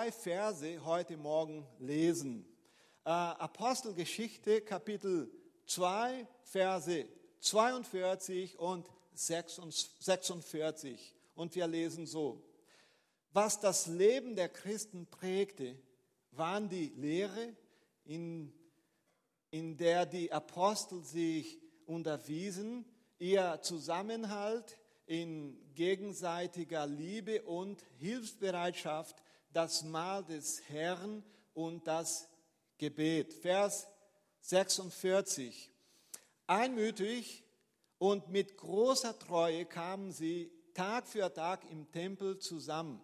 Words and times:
drei 0.00 0.12
Verse 0.12 0.84
heute 0.86 1.18
Morgen 1.18 1.66
lesen. 1.78 2.46
Äh, 3.04 3.10
Apostelgeschichte 3.10 4.62
Kapitel 4.62 5.30
2, 5.66 6.26
Verse 6.42 7.06
42 7.40 8.58
und 8.58 8.88
46. 9.12 11.14
Und 11.34 11.54
wir 11.54 11.66
lesen 11.66 12.06
so. 12.06 12.42
Was 13.34 13.60
das 13.60 13.88
Leben 13.88 14.36
der 14.36 14.48
Christen 14.48 15.06
prägte, 15.06 15.76
waren 16.30 16.70
die 16.70 16.94
Lehre, 16.96 17.54
in, 18.06 18.54
in 19.50 19.76
der 19.76 20.06
die 20.06 20.32
Apostel 20.32 21.04
sich 21.04 21.60
unterwiesen, 21.84 22.86
ihr 23.18 23.58
Zusammenhalt 23.60 24.78
in 25.04 25.58
gegenseitiger 25.74 26.86
Liebe 26.86 27.42
und 27.42 27.84
Hilfsbereitschaft, 27.98 29.19
das 29.52 29.82
Mahl 29.82 30.24
des 30.24 30.62
Herrn 30.68 31.24
und 31.54 31.86
das 31.86 32.28
Gebet. 32.78 33.32
Vers 33.32 33.86
46. 34.40 35.70
Einmütig 36.46 37.44
und 37.98 38.28
mit 38.30 38.56
großer 38.56 39.18
Treue 39.18 39.66
kamen 39.66 40.12
sie 40.12 40.50
Tag 40.74 41.06
für 41.06 41.32
Tag 41.32 41.70
im 41.70 41.90
Tempel 41.90 42.38
zusammen. 42.38 43.02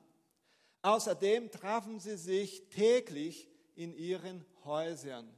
Außerdem 0.82 1.50
trafen 1.50 2.00
sie 2.00 2.16
sich 2.16 2.68
täglich 2.68 3.48
in 3.74 3.92
ihren 3.94 4.44
Häusern, 4.64 5.28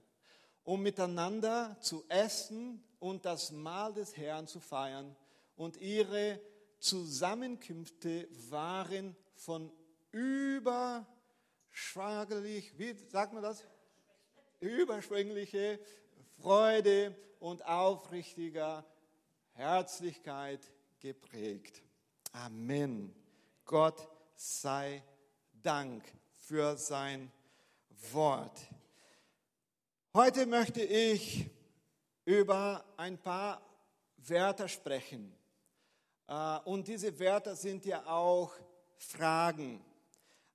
um 0.63 0.83
miteinander 0.83 1.77
zu 1.81 2.05
essen 2.09 2.85
und 2.99 3.25
das 3.25 3.51
Mahl 3.51 3.95
des 3.95 4.17
Herrn 4.17 4.47
zu 4.47 4.61
feiern. 4.61 5.17
Und 5.57 5.77
ihre 5.79 6.41
Zusammenkünfte 6.79 8.29
waren 8.51 9.17
von 9.35 9.73
überschwänglich, 10.13 12.79
wie 12.79 12.95
sagt 13.09 13.33
man 13.33 13.43
das? 13.43 13.65
Überschwängliche 14.61 15.81
Freude 16.41 17.17
und 17.41 17.67
aufrichtiger 17.67 18.85
Herzlichkeit 19.53 20.61
geprägt. 21.01 21.83
Amen. 22.33 23.15
Gott 23.65 24.09
sei 24.35 25.03
Dank 25.53 26.05
für 26.37 26.77
sein 26.77 27.31
Wort. 28.13 28.59
Heute 30.15 30.47
möchte 30.47 30.83
ich 30.83 31.51
über 32.25 32.85
ein 32.97 33.19
paar 33.19 33.61
Wörter 34.17 34.69
sprechen. 34.69 35.35
Äh, 36.27 36.59
und 36.65 36.89
diese 36.89 37.19
Wörter 37.19 37.57
sind 37.57 37.85
ja 37.85 38.07
auch 38.07 38.53
Fragen. 38.97 39.85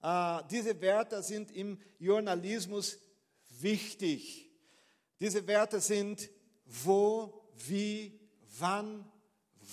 Äh, 0.04 0.44
diese 0.52 0.80
Wörter 0.82 1.24
sind 1.24 1.50
im 1.52 1.80
Journalismus 1.98 3.00
wichtig. 3.50 4.52
Diese 5.20 5.48
Wörter 5.48 5.80
sind 5.80 6.30
wo, 6.66 7.42
wie, 7.68 8.20
wann, 8.60 9.10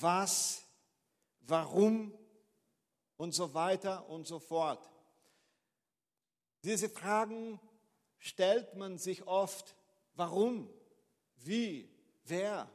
was, 0.00 0.62
warum 1.40 2.16
und 3.16 3.32
so 3.32 3.54
weiter 3.54 4.08
und 4.08 4.26
so 4.26 4.38
fort. 4.38 4.88
Diese 6.62 6.88
Fragen 6.88 7.58
stellt 8.18 8.76
man 8.76 8.98
sich 8.98 9.26
oft. 9.26 9.74
Warum? 10.14 10.70
Wie? 11.36 11.90
Wer? 12.24 12.70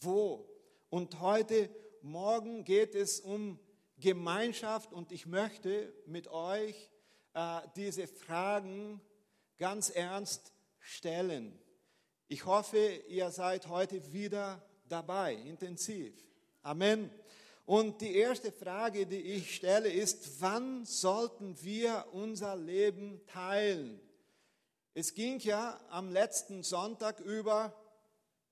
Wo? 0.00 0.48
Und 0.90 1.20
heute 1.20 1.68
Morgen 2.02 2.64
geht 2.64 2.94
es 2.94 3.20
um 3.20 3.58
Gemeinschaft 4.04 4.92
und 4.92 5.12
ich 5.12 5.24
möchte 5.24 5.90
mit 6.04 6.28
euch 6.28 6.90
äh, 7.32 7.60
diese 7.74 8.06
Fragen 8.06 9.00
ganz 9.56 9.88
ernst 9.88 10.52
stellen. 10.78 11.58
Ich 12.28 12.44
hoffe, 12.44 12.76
ihr 13.08 13.30
seid 13.30 13.66
heute 13.68 14.12
wieder 14.12 14.62
dabei, 14.86 15.32
intensiv. 15.32 16.12
Amen. 16.60 17.10
Und 17.64 18.02
die 18.02 18.14
erste 18.14 18.52
Frage, 18.52 19.06
die 19.06 19.22
ich 19.22 19.54
stelle, 19.56 19.88
ist, 19.88 20.38
wann 20.42 20.84
sollten 20.84 21.56
wir 21.62 22.04
unser 22.12 22.56
Leben 22.56 23.24
teilen? 23.24 23.98
Es 24.92 25.14
ging 25.14 25.38
ja 25.38 25.80
am 25.88 26.12
letzten 26.12 26.62
Sonntag 26.62 27.20
über 27.20 27.74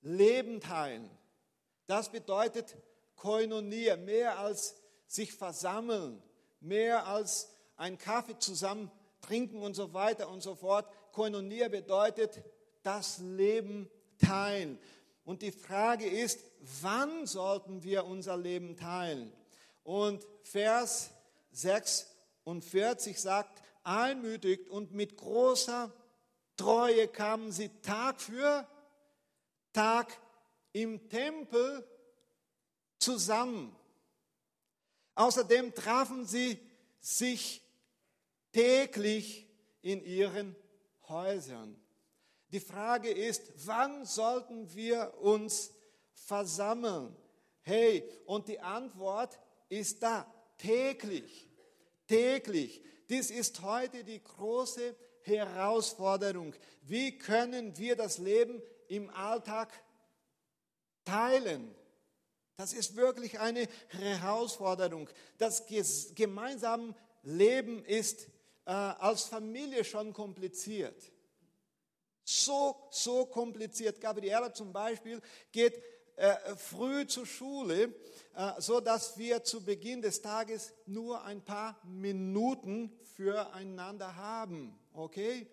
Leben 0.00 0.60
teilen. 0.60 1.10
Das 1.86 2.10
bedeutet 2.10 2.74
Koinonia, 3.16 3.98
mehr 3.98 4.38
als 4.38 4.81
sich 5.12 5.34
versammeln, 5.34 6.22
mehr 6.60 7.06
als 7.06 7.50
einen 7.76 7.98
Kaffee 7.98 8.38
zusammen 8.38 8.90
trinken 9.20 9.62
und 9.62 9.74
so 9.74 9.92
weiter 9.92 10.30
und 10.30 10.42
so 10.42 10.54
fort. 10.54 10.86
Koinonia 11.12 11.68
bedeutet 11.68 12.42
das 12.82 13.18
Leben 13.18 13.90
teilen. 14.18 14.78
Und 15.24 15.42
die 15.42 15.52
Frage 15.52 16.06
ist, 16.08 16.40
wann 16.80 17.26
sollten 17.26 17.82
wir 17.82 18.06
unser 18.06 18.38
Leben 18.38 18.76
teilen? 18.76 19.32
Und 19.84 20.26
Vers 20.44 21.10
46 21.52 23.20
sagt, 23.20 23.62
einmütig 23.84 24.70
und 24.70 24.92
mit 24.92 25.16
großer 25.18 25.92
Treue 26.56 27.06
kamen 27.08 27.52
sie 27.52 27.68
Tag 27.82 28.20
für 28.20 28.66
Tag 29.74 30.18
im 30.72 31.08
Tempel 31.10 31.86
zusammen. 32.98 33.76
Außerdem 35.14 35.74
trafen 35.74 36.26
sie 36.26 36.58
sich 37.00 37.62
täglich 38.52 39.48
in 39.82 40.04
ihren 40.04 40.56
Häusern. 41.08 41.76
Die 42.48 42.60
Frage 42.60 43.10
ist, 43.10 43.52
wann 43.66 44.04
sollten 44.04 44.72
wir 44.74 45.14
uns 45.20 45.72
versammeln? 46.12 47.16
Hey, 47.62 48.08
und 48.26 48.48
die 48.48 48.60
Antwort 48.60 49.38
ist 49.68 50.02
da, 50.02 50.32
täglich, 50.58 51.48
täglich. 52.06 52.82
Dies 53.08 53.30
ist 53.30 53.62
heute 53.62 54.04
die 54.04 54.22
große 54.22 54.94
Herausforderung. 55.22 56.54
Wie 56.82 57.16
können 57.16 57.76
wir 57.78 57.96
das 57.96 58.18
Leben 58.18 58.62
im 58.88 59.08
Alltag 59.10 59.72
teilen? 61.04 61.74
Das 62.62 62.74
ist 62.74 62.94
wirklich 62.94 63.40
eine 63.40 63.66
Herausforderung. 63.88 65.10
Das 65.36 65.64
gemeinsame 66.14 66.94
Leben 67.24 67.84
ist 67.84 68.28
äh, 68.66 68.70
als 68.70 69.24
Familie 69.24 69.82
schon 69.82 70.12
kompliziert. 70.12 70.94
So, 72.22 72.76
so 72.92 73.26
kompliziert. 73.26 74.00
Gabriela 74.00 74.54
zum 74.54 74.72
Beispiel 74.72 75.20
geht 75.50 75.82
äh, 76.14 76.54
früh 76.54 77.04
zur 77.04 77.26
Schule, 77.26 77.92
äh, 78.36 78.52
so 78.60 78.80
wir 79.16 79.42
zu 79.42 79.64
Beginn 79.64 80.00
des 80.00 80.22
Tages 80.22 80.72
nur 80.86 81.24
ein 81.24 81.44
paar 81.44 81.80
Minuten 81.82 82.96
füreinander 83.16 84.14
haben. 84.14 84.78
Okay? 84.92 85.48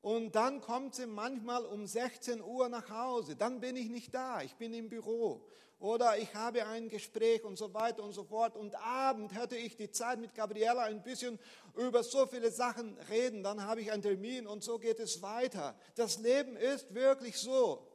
Und 0.00 0.36
dann 0.36 0.60
kommt 0.60 0.94
sie 0.94 1.08
manchmal 1.08 1.64
um 1.64 1.88
16 1.88 2.40
Uhr 2.40 2.68
nach 2.68 2.88
Hause. 2.88 3.34
Dann 3.34 3.58
bin 3.58 3.74
ich 3.74 3.88
nicht 3.88 4.14
da, 4.14 4.42
ich 4.42 4.54
bin 4.54 4.72
im 4.74 4.88
Büro 4.88 5.44
oder 5.78 6.16
ich 6.18 6.34
habe 6.34 6.64
ein 6.66 6.88
Gespräch 6.88 7.44
und 7.44 7.56
so 7.56 7.72
weiter 7.74 8.02
und 8.02 8.12
so 8.12 8.24
fort. 8.24 8.56
Und 8.56 8.74
Abend 8.76 9.34
hätte 9.34 9.56
ich 9.56 9.76
die 9.76 9.90
Zeit 9.90 10.18
mit 10.18 10.34
Gabriela 10.34 10.84
ein 10.84 11.02
bisschen 11.02 11.38
über 11.76 12.02
so 12.02 12.26
viele 12.26 12.50
Sachen 12.50 12.96
reden, 13.10 13.42
dann 13.42 13.62
habe 13.62 13.82
ich 13.82 13.92
einen 13.92 14.02
Termin 14.02 14.46
und 14.46 14.64
so 14.64 14.78
geht 14.78 15.00
es 15.00 15.20
weiter. 15.20 15.78
Das 15.94 16.18
Leben 16.18 16.56
ist 16.56 16.94
wirklich 16.94 17.36
so. 17.36 17.86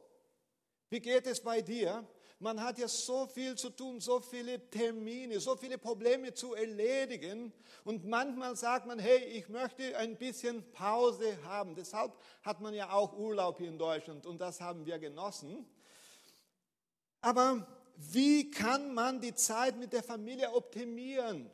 Wie 0.90 1.00
geht 1.00 1.26
es 1.26 1.40
bei 1.40 1.60
dir? 1.60 2.06
Man 2.38 2.60
hat 2.60 2.76
ja 2.76 2.88
so 2.88 3.28
viel 3.28 3.54
zu 3.54 3.70
tun, 3.70 4.00
so 4.00 4.18
viele 4.18 4.68
Termine, 4.68 5.38
so 5.38 5.56
viele 5.56 5.78
Probleme 5.78 6.34
zu 6.34 6.54
erledigen. 6.54 7.52
Und 7.84 8.04
manchmal 8.04 8.56
sagt 8.56 8.84
man, 8.84 8.98
hey, 8.98 9.18
ich 9.26 9.48
möchte 9.48 9.96
ein 9.96 10.16
bisschen 10.16 10.68
Pause 10.72 11.38
haben. 11.44 11.76
Deshalb 11.76 12.12
hat 12.42 12.60
man 12.60 12.74
ja 12.74 12.92
auch 12.92 13.16
Urlaub 13.16 13.58
hier 13.58 13.68
in 13.68 13.78
Deutschland 13.78 14.26
und 14.26 14.40
das 14.40 14.60
haben 14.60 14.84
wir 14.86 14.98
genossen. 14.98 15.66
Aber 17.22 17.66
wie 17.96 18.50
kann 18.50 18.92
man 18.92 19.20
die 19.20 19.34
Zeit 19.34 19.76
mit 19.78 19.92
der 19.92 20.02
Familie 20.02 20.52
optimieren? 20.52 21.50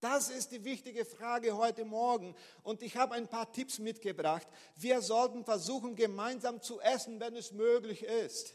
Das 0.00 0.28
ist 0.28 0.52
die 0.52 0.64
wichtige 0.64 1.06
Frage 1.06 1.56
heute 1.56 1.86
Morgen. 1.86 2.36
Und 2.62 2.82
ich 2.82 2.98
habe 2.98 3.14
ein 3.14 3.26
paar 3.26 3.50
Tipps 3.50 3.78
mitgebracht. 3.78 4.46
Wir 4.76 5.00
sollten 5.00 5.46
versuchen, 5.46 5.96
gemeinsam 5.96 6.60
zu 6.60 6.78
essen, 6.78 7.18
wenn 7.20 7.34
es 7.36 7.52
möglich 7.52 8.02
ist. 8.02 8.52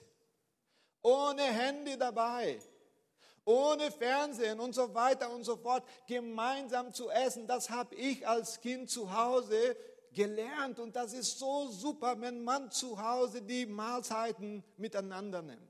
Ohne 1.02 1.42
Handy 1.42 1.98
dabei, 1.98 2.60
ohne 3.46 3.90
Fernsehen 3.90 4.60
und 4.60 4.76
so 4.76 4.94
weiter 4.94 5.32
und 5.32 5.44
so 5.44 5.58
fort. 5.58 5.84
Gemeinsam 6.06 6.94
zu 6.94 7.10
essen, 7.10 7.48
das 7.48 7.72
habe 7.72 7.96
ich 7.96 8.28
als 8.28 8.62
Kind 8.62 8.92
zu 8.92 9.12
Hause 9.12 9.76
gelernt. 10.14 10.78
Und 10.78 10.96
das 10.96 11.14
ist 11.14 11.40
so 11.40 11.68
super, 11.70 12.22
wenn 12.22 12.44
man 12.44 12.70
zu 12.70 13.02
Hause 13.02 13.42
die 13.42 13.66
Mahlzeiten 13.66 14.64
miteinander 14.78 15.42
nimmt. 15.42 15.69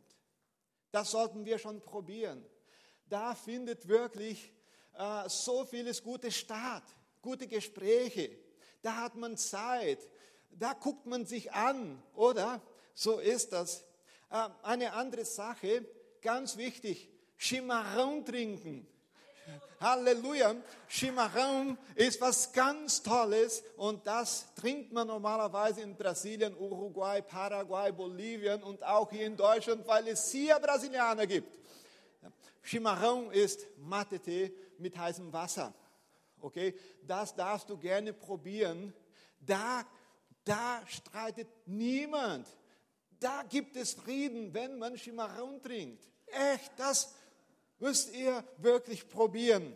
Das 0.91 1.11
sollten 1.11 1.45
wir 1.45 1.57
schon 1.57 1.81
probieren. 1.81 2.45
Da 3.07 3.35
findet 3.35 3.87
wirklich 3.87 4.53
äh, 4.93 5.27
so 5.27 5.65
vieles 5.65 6.03
Gutes 6.03 6.35
statt. 6.35 6.83
gute 7.21 7.47
Gespräche, 7.47 8.37
da 8.81 8.95
hat 8.95 9.15
man 9.15 9.37
Zeit, 9.37 10.07
da 10.51 10.73
guckt 10.73 11.05
man 11.05 11.25
sich 11.25 11.51
an, 11.51 12.01
oder? 12.13 12.61
So 12.93 13.19
ist 13.19 13.51
das. 13.51 13.85
Äh, 14.29 14.49
eine 14.63 14.93
andere 14.93 15.25
Sache, 15.25 15.85
ganz 16.21 16.57
wichtig, 16.57 17.09
Chimarrón 17.37 18.25
trinken. 18.25 18.87
Halleluja. 19.79 20.55
Chimarrón 20.89 21.77
ist 21.95 22.19
was 22.19 22.51
ganz 22.51 23.01
Tolles 23.01 23.63
und 23.77 24.05
das 24.05 24.53
trinkt 24.55 24.91
man 24.91 25.07
normalerweise 25.07 25.81
in 25.81 25.95
Brasilien, 25.95 26.55
Uruguay, 26.57 27.21
Paraguay, 27.21 27.91
Bolivien 27.91 28.61
und 28.61 28.83
auch 28.83 29.09
hier 29.09 29.25
in 29.25 29.37
Deutschland, 29.37 29.87
weil 29.87 30.07
es 30.09 30.31
hier 30.31 30.59
Brasilianer 30.59 31.25
gibt. 31.25 31.57
Chimarrón 32.65 33.31
ist 33.31 33.65
Mate-Tee 33.77 34.53
mit 34.77 34.97
heißem 34.97 35.31
Wasser. 35.31 35.73
Okay, 36.41 36.75
das 37.01 37.33
darfst 37.35 37.69
du 37.69 37.77
gerne 37.77 38.13
probieren. 38.13 38.93
Da, 39.39 39.85
da 40.43 40.81
streitet 40.87 41.47
niemand. 41.65 42.47
Da 43.19 43.43
gibt 43.43 43.75
es 43.75 43.93
Frieden, 43.93 44.53
wenn 44.53 44.77
man 44.77 44.95
Chimarrón 44.95 45.61
trinkt. 45.61 46.03
Echt, 46.27 46.71
das 46.77 47.13
müsst 47.79 48.13
ihr 48.13 48.43
wirklich 48.57 49.07
probieren. 49.07 49.75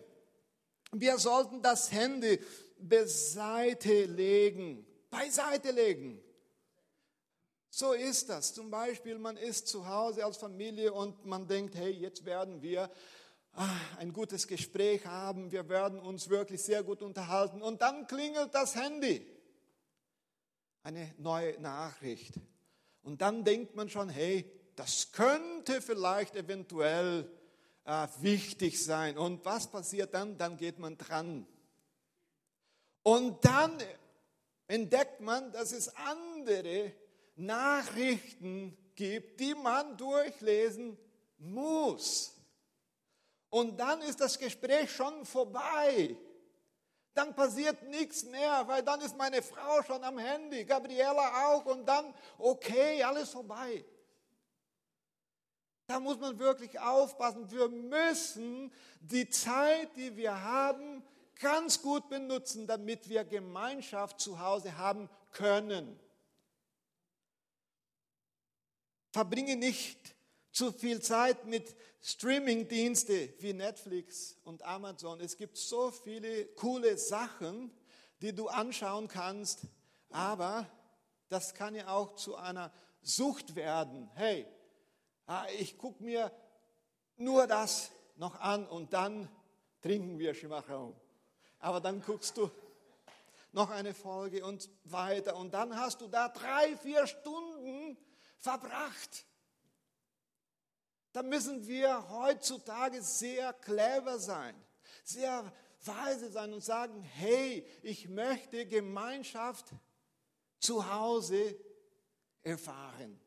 Wir 0.91 1.17
sollten 1.17 1.61
das 1.61 1.91
Handy 1.91 2.39
beiseite 2.77 4.05
legen. 4.05 4.85
Beiseite 5.09 5.71
legen. 5.71 6.21
So 7.69 7.93
ist 7.93 8.29
das. 8.29 8.53
Zum 8.53 8.69
Beispiel, 8.69 9.17
man 9.17 9.35
ist 9.35 9.67
zu 9.67 9.87
Hause 9.87 10.23
als 10.23 10.37
Familie 10.37 10.93
und 10.93 11.25
man 11.25 11.47
denkt, 11.47 11.75
hey, 11.75 11.89
jetzt 11.89 12.23
werden 12.25 12.61
wir 12.61 12.91
ah, 13.53 13.79
ein 13.97 14.13
gutes 14.13 14.47
Gespräch 14.47 15.05
haben, 15.05 15.51
wir 15.51 15.67
werden 15.69 15.99
uns 15.99 16.29
wirklich 16.29 16.61
sehr 16.61 16.83
gut 16.83 17.01
unterhalten. 17.01 17.61
Und 17.61 17.81
dann 17.81 18.05
klingelt 18.05 18.53
das 18.53 18.75
Handy. 18.75 19.25
Eine 20.83 21.13
neue 21.17 21.59
Nachricht. 21.61 22.35
Und 23.01 23.21
dann 23.21 23.43
denkt 23.43 23.75
man 23.75 23.89
schon, 23.89 24.09
hey, 24.09 24.45
das 24.75 25.11
könnte 25.11 25.81
vielleicht 25.81 26.35
eventuell 26.35 27.29
äh, 27.85 28.07
wichtig 28.19 28.83
sein. 28.83 29.17
Und 29.17 29.43
was 29.45 29.67
passiert 29.67 30.13
dann? 30.13 30.37
Dann 30.37 30.57
geht 30.57 30.79
man 30.79 30.97
dran. 30.97 31.45
Und 33.03 33.43
dann 33.43 33.77
entdeckt 34.67 35.19
man, 35.19 35.51
dass 35.51 35.71
es 35.71 35.93
andere 35.95 36.93
Nachrichten 37.35 38.77
gibt, 38.95 39.39
die 39.39 39.55
man 39.55 39.97
durchlesen 39.97 40.97
muss. 41.37 42.33
Und 43.49 43.77
dann 43.77 44.01
ist 44.01 44.19
das 44.19 44.39
Gespräch 44.39 44.91
schon 44.91 45.25
vorbei. 45.25 46.15
Dann 47.13 47.35
passiert 47.35 47.83
nichts 47.83 48.23
mehr, 48.23 48.67
weil 48.67 48.81
dann 48.81 48.99
ist 49.01 49.15
meine 49.15 49.43
Frau 49.43 49.83
schon 49.83 50.03
am 50.03 50.17
Handy, 50.17 50.65
Gabriela 50.65 51.45
auch 51.47 51.65
und 51.65 51.85
dann, 51.85 52.11
okay, 52.39 53.03
alles 53.03 53.29
vorbei. 53.29 53.85
Da 55.87 55.99
muss 55.99 56.17
man 56.17 56.39
wirklich 56.39 56.79
aufpassen. 56.79 57.51
Wir 57.51 57.67
müssen 57.67 58.71
die 59.01 59.29
Zeit, 59.29 59.95
die 59.97 60.15
wir 60.15 60.43
haben, 60.43 61.03
ganz 61.39 61.81
gut 61.81 62.09
benutzen, 62.09 62.67
damit 62.67 63.09
wir 63.09 63.25
Gemeinschaft 63.25 64.19
zu 64.19 64.39
Hause 64.39 64.77
haben 64.77 65.09
können. 65.31 65.99
Verbringe 69.11 69.57
nicht 69.57 70.15
zu 70.51 70.71
viel 70.71 71.01
Zeit 71.01 71.45
mit 71.45 71.75
Streaming-Dienste 72.01 73.33
wie 73.39 73.53
Netflix 73.53 74.37
und 74.43 74.63
Amazon. 74.63 75.19
Es 75.19 75.37
gibt 75.37 75.57
so 75.57 75.91
viele 75.91 76.45
coole 76.55 76.97
Sachen, 76.97 77.71
die 78.21 78.33
du 78.33 78.47
anschauen 78.47 79.07
kannst, 79.07 79.61
aber 80.09 80.67
das 81.29 81.53
kann 81.53 81.75
ja 81.75 81.89
auch 81.89 82.15
zu 82.15 82.35
einer 82.35 82.71
Sucht 83.01 83.55
werden. 83.55 84.09
Hey, 84.15 84.47
ich 85.57 85.77
gucke 85.77 86.03
mir 86.03 86.31
nur 87.17 87.47
das 87.47 87.91
noch 88.15 88.39
an 88.39 88.67
und 88.67 88.93
dann 88.93 89.29
trinken 89.81 90.19
wir 90.19 90.33
Schimachau. 90.33 90.95
Aber 91.59 91.79
dann 91.79 92.01
guckst 92.01 92.37
du 92.37 92.49
noch 93.51 93.69
eine 93.69 93.93
Folge 93.93 94.45
und 94.45 94.69
weiter 94.83 95.35
und 95.35 95.53
dann 95.53 95.77
hast 95.77 96.01
du 96.01 96.07
da 96.07 96.29
drei, 96.29 96.75
vier 96.77 97.07
Stunden 97.07 97.97
verbracht. 98.37 99.25
Da 101.13 101.21
müssen 101.21 101.67
wir 101.67 102.09
heutzutage 102.09 103.01
sehr 103.01 103.53
clever 103.53 104.17
sein, 104.17 104.55
sehr 105.03 105.53
weise 105.85 106.31
sein 106.31 106.51
und 106.53 106.63
sagen, 106.63 107.01
hey, 107.01 107.65
ich 107.83 108.09
möchte 108.09 108.65
Gemeinschaft 108.65 109.67
zu 110.59 110.91
Hause 110.91 111.55
erfahren. 112.41 113.19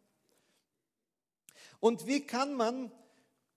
Und 1.81 2.07
wie 2.07 2.27
kann 2.27 2.55
man 2.55 2.91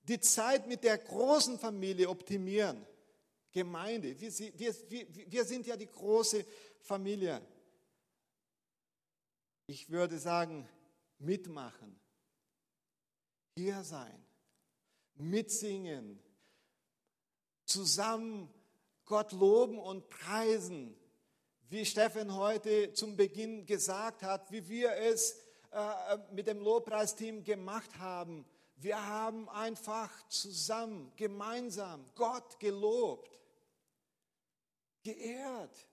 die 0.03 0.19
Zeit 0.19 0.67
mit 0.67 0.83
der 0.83 0.97
großen 0.97 1.59
Familie 1.59 2.09
optimieren? 2.09 2.85
Gemeinde, 3.51 4.19
wir, 4.19 4.31
wir, 4.57 5.31
wir 5.31 5.45
sind 5.45 5.65
ja 5.65 5.75
die 5.75 5.89
große 5.89 6.45
Familie. 6.81 7.41
Ich 9.65 9.89
würde 9.89 10.19
sagen, 10.19 10.67
mitmachen, 11.17 11.99
hier 13.55 13.83
sein, 13.83 14.25
mitsingen, 15.15 16.19
zusammen 17.65 18.53
Gott 19.05 19.31
loben 19.31 19.79
und 19.79 20.09
preisen, 20.09 20.95
wie 21.69 21.85
Steffen 21.85 22.35
heute 22.35 22.93
zum 22.93 23.15
Beginn 23.15 23.65
gesagt 23.65 24.23
hat, 24.23 24.51
wie 24.51 24.67
wir 24.69 24.93
es 24.93 25.35
äh, 25.71 26.17
mit 26.31 26.47
dem 26.47 26.61
Lobpreisteam 26.61 27.43
gemacht 27.43 27.97
haben. 27.99 28.45
Wir 28.75 29.05
haben 29.05 29.49
einfach 29.49 30.09
zusammen, 30.29 31.11
gemeinsam 31.15 32.09
Gott 32.15 32.59
gelobt, 32.59 33.39
geehrt. 35.03 35.87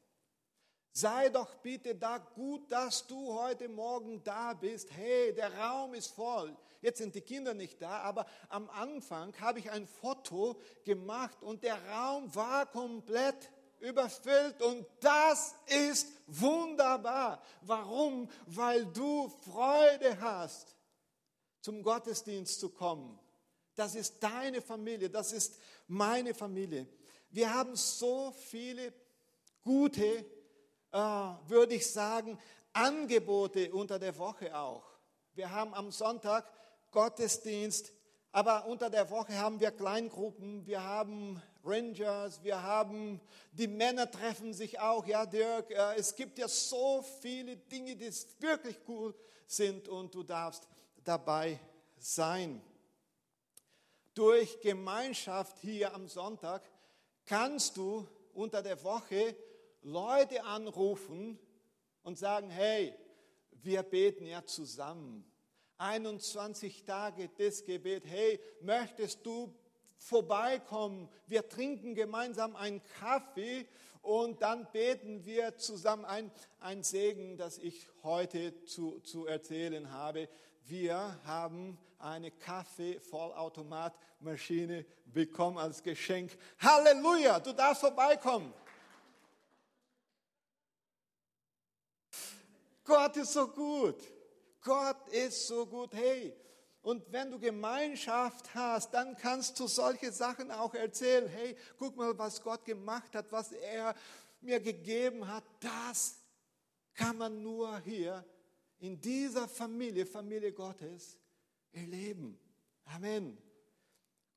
Sei 0.92 1.28
doch 1.28 1.54
bitte 1.56 1.94
da 1.94 2.16
gut, 2.16 2.72
dass 2.72 3.06
du 3.06 3.34
heute 3.34 3.68
Morgen 3.68 4.22
da 4.24 4.54
bist. 4.54 4.90
Hey, 4.92 5.34
der 5.34 5.54
Raum 5.54 5.92
ist 5.92 6.08
voll. 6.08 6.56
Jetzt 6.80 6.98
sind 6.98 7.14
die 7.14 7.20
Kinder 7.20 7.52
nicht 7.52 7.82
da, 7.82 7.98
aber 7.98 8.24
am 8.48 8.70
Anfang 8.70 9.38
habe 9.40 9.58
ich 9.58 9.70
ein 9.70 9.86
Foto 9.86 10.58
gemacht 10.84 11.42
und 11.42 11.64
der 11.64 11.76
Raum 11.90 12.34
war 12.34 12.64
komplett 12.64 13.50
überfüllt 13.80 14.60
und 14.62 14.86
das 15.00 15.54
ist 15.66 16.08
wunderbar. 16.26 17.42
Warum? 17.62 18.28
Weil 18.46 18.86
du 18.86 19.28
Freude 19.44 20.20
hast, 20.20 20.76
zum 21.60 21.82
Gottesdienst 21.82 22.60
zu 22.60 22.70
kommen. 22.70 23.18
Das 23.74 23.94
ist 23.94 24.22
deine 24.22 24.62
Familie, 24.62 25.10
das 25.10 25.32
ist 25.32 25.58
meine 25.86 26.32
Familie. 26.34 26.86
Wir 27.30 27.52
haben 27.52 27.76
so 27.76 28.32
viele 28.32 28.92
gute, 29.62 30.24
äh, 30.92 30.98
würde 30.98 31.74
ich 31.74 31.90
sagen, 31.90 32.38
Angebote 32.72 33.72
unter 33.72 33.98
der 33.98 34.16
Woche 34.16 34.56
auch. 34.56 34.84
Wir 35.34 35.50
haben 35.50 35.74
am 35.74 35.90
Sonntag 35.90 36.50
Gottesdienst, 36.90 37.92
aber 38.32 38.66
unter 38.66 38.88
der 38.88 39.10
Woche 39.10 39.36
haben 39.36 39.60
wir 39.60 39.70
Kleingruppen, 39.70 40.66
wir 40.66 40.82
haben 40.82 41.42
Rangers, 41.66 42.42
wir 42.44 42.62
haben, 42.62 43.20
die 43.52 43.66
Männer 43.66 44.10
treffen 44.10 44.54
sich 44.54 44.78
auch, 44.78 45.06
ja 45.06 45.26
Dirk, 45.26 45.70
äh, 45.70 45.94
es 45.96 46.14
gibt 46.14 46.38
ja 46.38 46.48
so 46.48 47.02
viele 47.20 47.56
Dinge, 47.56 47.96
die 47.96 48.10
wirklich 48.40 48.78
cool 48.88 49.14
sind 49.46 49.88
und 49.88 50.14
du 50.14 50.22
darfst 50.22 50.68
dabei 51.04 51.58
sein. 51.98 52.62
Durch 54.14 54.60
Gemeinschaft 54.60 55.58
hier 55.58 55.94
am 55.94 56.08
Sonntag 56.08 56.62
kannst 57.24 57.76
du 57.76 58.06
unter 58.32 58.62
der 58.62 58.82
Woche 58.82 59.36
Leute 59.82 60.42
anrufen 60.44 61.38
und 62.02 62.18
sagen, 62.18 62.50
hey, 62.50 62.94
wir 63.62 63.82
beten 63.82 64.26
ja 64.26 64.44
zusammen. 64.44 65.24
21 65.78 66.84
Tage 66.84 67.28
das 67.36 67.64
Gebet, 67.64 68.04
hey, 68.06 68.40
möchtest 68.60 69.24
du 69.26 69.52
vorbeikommen. 69.96 71.08
Wir 71.26 71.48
trinken 71.48 71.94
gemeinsam 71.94 72.56
einen 72.56 72.82
Kaffee 73.00 73.66
und 74.02 74.42
dann 74.42 74.70
beten 74.70 75.24
wir 75.24 75.56
zusammen 75.56 76.04
ein, 76.04 76.30
ein 76.60 76.82
Segen, 76.82 77.36
das 77.36 77.58
ich 77.58 77.88
heute 78.02 78.64
zu, 78.64 79.00
zu 79.00 79.26
erzählen 79.26 79.90
habe. 79.90 80.28
Wir 80.64 81.18
haben 81.24 81.78
eine 81.98 82.30
Kaffee-Vollautomatmaschine 82.30 84.86
bekommen 85.06 85.58
als 85.58 85.82
Geschenk. 85.82 86.38
Halleluja, 86.58 87.40
du 87.40 87.52
darfst 87.52 87.80
vorbeikommen. 87.80 88.54
Gott 92.84 93.16
ist 93.16 93.32
so 93.32 93.48
gut. 93.48 93.96
Gott 94.62 95.08
ist 95.08 95.48
so 95.48 95.66
gut. 95.66 95.92
Hey, 95.92 96.32
und 96.86 97.02
wenn 97.10 97.32
du 97.32 97.40
Gemeinschaft 97.40 98.54
hast, 98.54 98.94
dann 98.94 99.16
kannst 99.16 99.58
du 99.58 99.66
solche 99.66 100.12
Sachen 100.12 100.52
auch 100.52 100.72
erzählen. 100.72 101.26
Hey, 101.26 101.56
guck 101.80 101.96
mal, 101.96 102.16
was 102.16 102.40
Gott 102.40 102.64
gemacht 102.64 103.12
hat, 103.12 103.26
was 103.32 103.50
er 103.50 103.92
mir 104.40 104.60
gegeben 104.60 105.26
hat, 105.26 105.42
das 105.58 106.14
kann 106.94 107.18
man 107.18 107.42
nur 107.42 107.76
hier 107.80 108.24
in 108.78 109.00
dieser 109.00 109.48
Familie, 109.48 110.06
Familie 110.06 110.52
Gottes, 110.52 111.18
erleben. 111.72 112.38
Amen. 112.84 113.36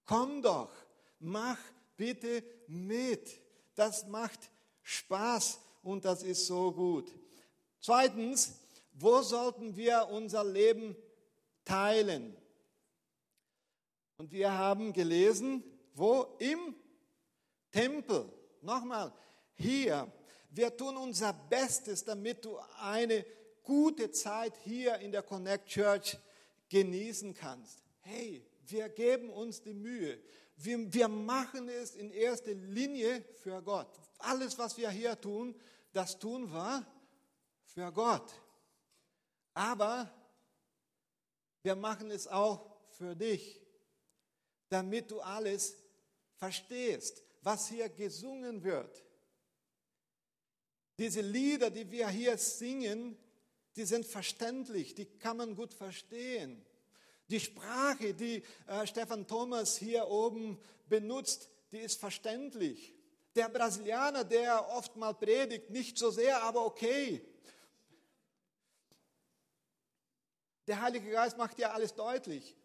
Komm 0.04 0.42
doch, 0.42 0.72
mach 1.20 1.60
bitte 1.96 2.44
mit. 2.66 3.30
Das 3.76 4.08
macht 4.08 4.50
Spaß 4.82 5.60
und 5.84 6.04
das 6.04 6.24
ist 6.24 6.48
so 6.48 6.72
gut. 6.72 7.14
Zweitens, 7.80 8.56
wo 8.94 9.22
sollten 9.22 9.76
wir 9.76 10.08
unser 10.10 10.44
Leben 10.44 10.96
teilen? 11.64 12.39
Und 14.20 14.34
wir 14.34 14.52
haben 14.52 14.92
gelesen, 14.92 15.64
wo? 15.94 16.36
Im 16.40 16.76
Tempel. 17.72 18.30
Nochmal, 18.62 19.14
hier. 19.56 20.12
Wir 20.50 20.76
tun 20.76 20.98
unser 20.98 21.32
Bestes, 21.32 22.04
damit 22.04 22.44
du 22.44 22.58
eine 22.82 23.26
gute 23.64 24.12
Zeit 24.12 24.58
hier 24.66 24.98
in 24.98 25.14
der 25.14 25.24
Connect 25.24 25.70
Church 25.70 26.18
genießen 26.68 27.34
kannst. 27.34 27.82
Hey, 28.02 28.46
wir 28.68 28.90
geben 28.90 29.30
uns 29.30 29.62
die 29.62 29.74
Mühe. 29.74 30.20
Wir, 30.58 30.94
wir 30.94 31.08
machen 31.08 31.70
es 31.70 31.96
in 31.96 32.12
erster 32.12 32.54
Linie 32.54 33.24
für 33.36 33.62
Gott. 33.62 33.98
Alles, 34.18 34.60
was 34.60 34.76
wir 34.76 34.90
hier 34.90 35.20
tun, 35.22 35.56
das 35.94 36.20
tun 36.20 36.52
wir 36.52 36.86
für 37.64 37.90
Gott. 37.94 38.34
Aber 39.54 40.12
wir 41.64 41.78
machen 41.78 42.12
es 42.12 42.28
auch 42.28 42.70
für 42.90 43.16
dich, 43.16 43.59
damit 44.70 45.12
du 45.12 45.20
alles 45.20 45.76
verstehst, 46.36 47.24
was 47.42 47.68
hier 47.68 47.90
gesungen 47.90 48.64
wird. 48.64 49.04
Diese 50.98 51.22
Lieder, 51.22 51.70
die 51.70 51.90
wir 51.90 52.08
hier 52.10 52.38
singen, 52.38 53.18
die 53.76 53.86
sind 53.86 54.06
verständlich, 54.06 54.96
die 54.96 55.06
kann 55.06 55.38
man 55.38 55.56
gut 55.56 55.74
verstehen. 55.74 56.66
Die 57.30 57.40
Sprache, 57.40 58.14
die 58.14 58.44
äh, 58.68 58.88
Stefan 58.88 59.28
Thomas 59.28 59.78
hier 59.78 60.08
oben 60.08 60.60
benutzt, 60.88 61.50
die 61.72 61.78
ist 61.78 62.00
verständlich. 62.00 62.94
Der 63.36 63.48
Brasilianer, 63.48 64.24
der 64.24 64.68
oft 64.70 64.96
mal 64.96 65.14
predigt, 65.14 65.70
nicht 65.70 65.98
so 65.98 66.10
sehr, 66.10 66.42
aber 66.44 66.66
okay. 66.66 67.24
Der 70.68 70.82
Heilige 70.82 71.12
Geist 71.12 71.38
macht 71.38 71.58
ja 71.60 71.72
alles 71.72 71.94
deutlich. 71.94 72.56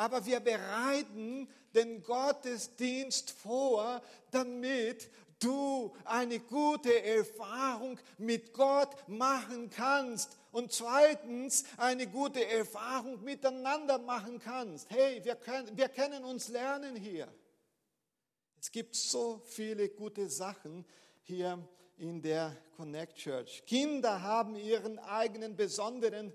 Aber 0.00 0.24
wir 0.24 0.40
bereiten 0.40 1.46
den 1.74 2.02
Gottesdienst 2.02 3.32
vor, 3.32 4.00
damit 4.30 5.10
du 5.40 5.94
eine 6.06 6.40
gute 6.40 7.04
Erfahrung 7.04 8.00
mit 8.16 8.54
Gott 8.54 8.96
machen 9.08 9.68
kannst 9.68 10.38
und 10.52 10.72
zweitens 10.72 11.64
eine 11.76 12.06
gute 12.06 12.42
Erfahrung 12.46 13.22
miteinander 13.22 13.98
machen 13.98 14.38
kannst. 14.38 14.88
Hey, 14.88 15.22
wir 15.22 15.36
können, 15.36 15.76
wir 15.76 15.90
können 15.90 16.24
uns 16.24 16.48
lernen 16.48 16.96
hier. 16.96 17.28
Es 18.58 18.72
gibt 18.72 18.96
so 18.96 19.42
viele 19.44 19.90
gute 19.90 20.30
Sachen 20.30 20.86
hier 21.24 21.58
in 21.98 22.22
der 22.22 22.56
Connect 22.74 23.16
Church. 23.16 23.66
Kinder 23.66 24.22
haben 24.22 24.56
ihren 24.56 24.98
eigenen 24.98 25.56
besonderen 25.56 26.32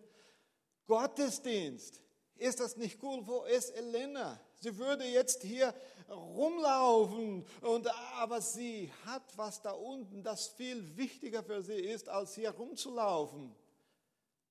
Gottesdienst. 0.86 2.05
Ist 2.38 2.60
das 2.60 2.76
nicht 2.76 3.02
cool? 3.02 3.22
Wo 3.26 3.44
ist 3.44 3.70
Elena? 3.76 4.40
Sie 4.60 4.78
würde 4.78 5.06
jetzt 5.06 5.44
hier 5.44 5.74
rumlaufen, 6.10 7.46
und, 7.62 7.88
aber 8.16 8.42
sie 8.42 8.92
hat 9.06 9.24
was 9.38 9.62
da 9.62 9.72
unten, 9.72 10.24
das 10.24 10.48
viel 10.48 10.96
wichtiger 10.96 11.44
für 11.44 11.62
sie 11.64 11.74
ist, 11.74 12.10
als 12.10 12.36
hier 12.36 12.52
rumzulaufen. 12.52 13.56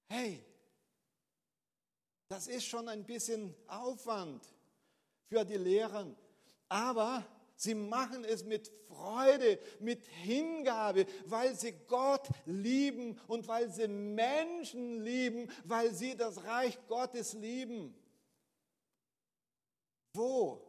Hey, 0.08 0.44
das 2.28 2.46
ist 2.48 2.64
schon 2.64 2.88
ein 2.88 3.04
bisschen 3.04 3.54
Aufwand 3.66 4.44
für 5.26 5.44
die 5.44 5.56
Lehrer, 5.56 6.06
aber 6.68 7.24
sie 7.56 7.74
machen 7.74 8.24
es 8.24 8.44
mit 8.44 8.70
Freude, 8.88 9.58
mit 9.80 10.04
Hingabe, 10.04 11.06
weil 11.26 11.54
sie 11.54 11.72
Gott 11.86 12.28
lieben 12.46 13.18
und 13.26 13.46
weil 13.48 13.70
sie 13.70 13.88
Menschen 13.88 15.02
lieben, 15.02 15.50
weil 15.64 15.94
sie 15.94 16.16
das 16.16 16.44
Reich 16.44 16.78
Gottes 16.88 17.32
lieben. 17.34 17.94
Wo? 20.12 20.64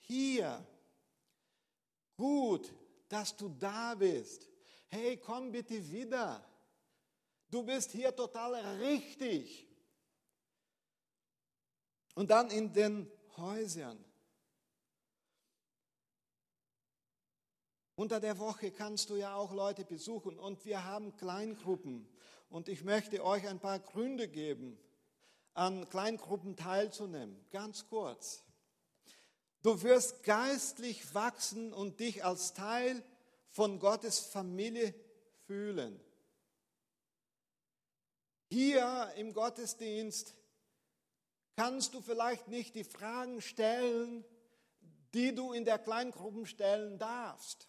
Hier. 0.00 0.66
Gut, 2.16 2.72
dass 3.08 3.36
du 3.36 3.48
da 3.48 3.94
bist. 3.94 4.48
Hey, 4.88 5.16
komm 5.16 5.50
bitte 5.50 5.90
wieder. 5.90 6.44
Du 7.50 7.62
bist 7.62 7.90
hier 7.92 8.14
total 8.14 8.54
richtig. 8.78 9.68
Und 12.14 12.30
dann 12.30 12.50
in 12.50 12.72
den 12.72 13.10
Häusern. 13.36 14.03
Unter 17.96 18.18
der 18.18 18.38
Woche 18.38 18.72
kannst 18.72 19.10
du 19.10 19.16
ja 19.16 19.36
auch 19.36 19.52
Leute 19.52 19.84
besuchen 19.84 20.38
und 20.38 20.64
wir 20.64 20.84
haben 20.84 21.16
Kleingruppen. 21.16 22.08
Und 22.50 22.68
ich 22.68 22.82
möchte 22.82 23.24
euch 23.24 23.46
ein 23.46 23.60
paar 23.60 23.78
Gründe 23.78 24.28
geben, 24.28 24.78
an 25.54 25.88
Kleingruppen 25.88 26.56
teilzunehmen. 26.56 27.36
Ganz 27.50 27.86
kurz. 27.86 28.42
Du 29.62 29.82
wirst 29.82 30.24
geistlich 30.24 31.14
wachsen 31.14 31.72
und 31.72 32.00
dich 32.00 32.24
als 32.24 32.52
Teil 32.52 33.02
von 33.48 33.78
Gottes 33.78 34.18
Familie 34.18 34.92
fühlen. 35.46 36.00
Hier 38.50 39.12
im 39.16 39.32
Gottesdienst 39.32 40.34
kannst 41.56 41.94
du 41.94 42.00
vielleicht 42.00 42.48
nicht 42.48 42.74
die 42.74 42.84
Fragen 42.84 43.40
stellen, 43.40 44.24
die 45.14 45.34
du 45.34 45.52
in 45.52 45.64
der 45.64 45.78
Kleingruppen 45.78 46.44
stellen 46.44 46.98
darfst. 46.98 47.68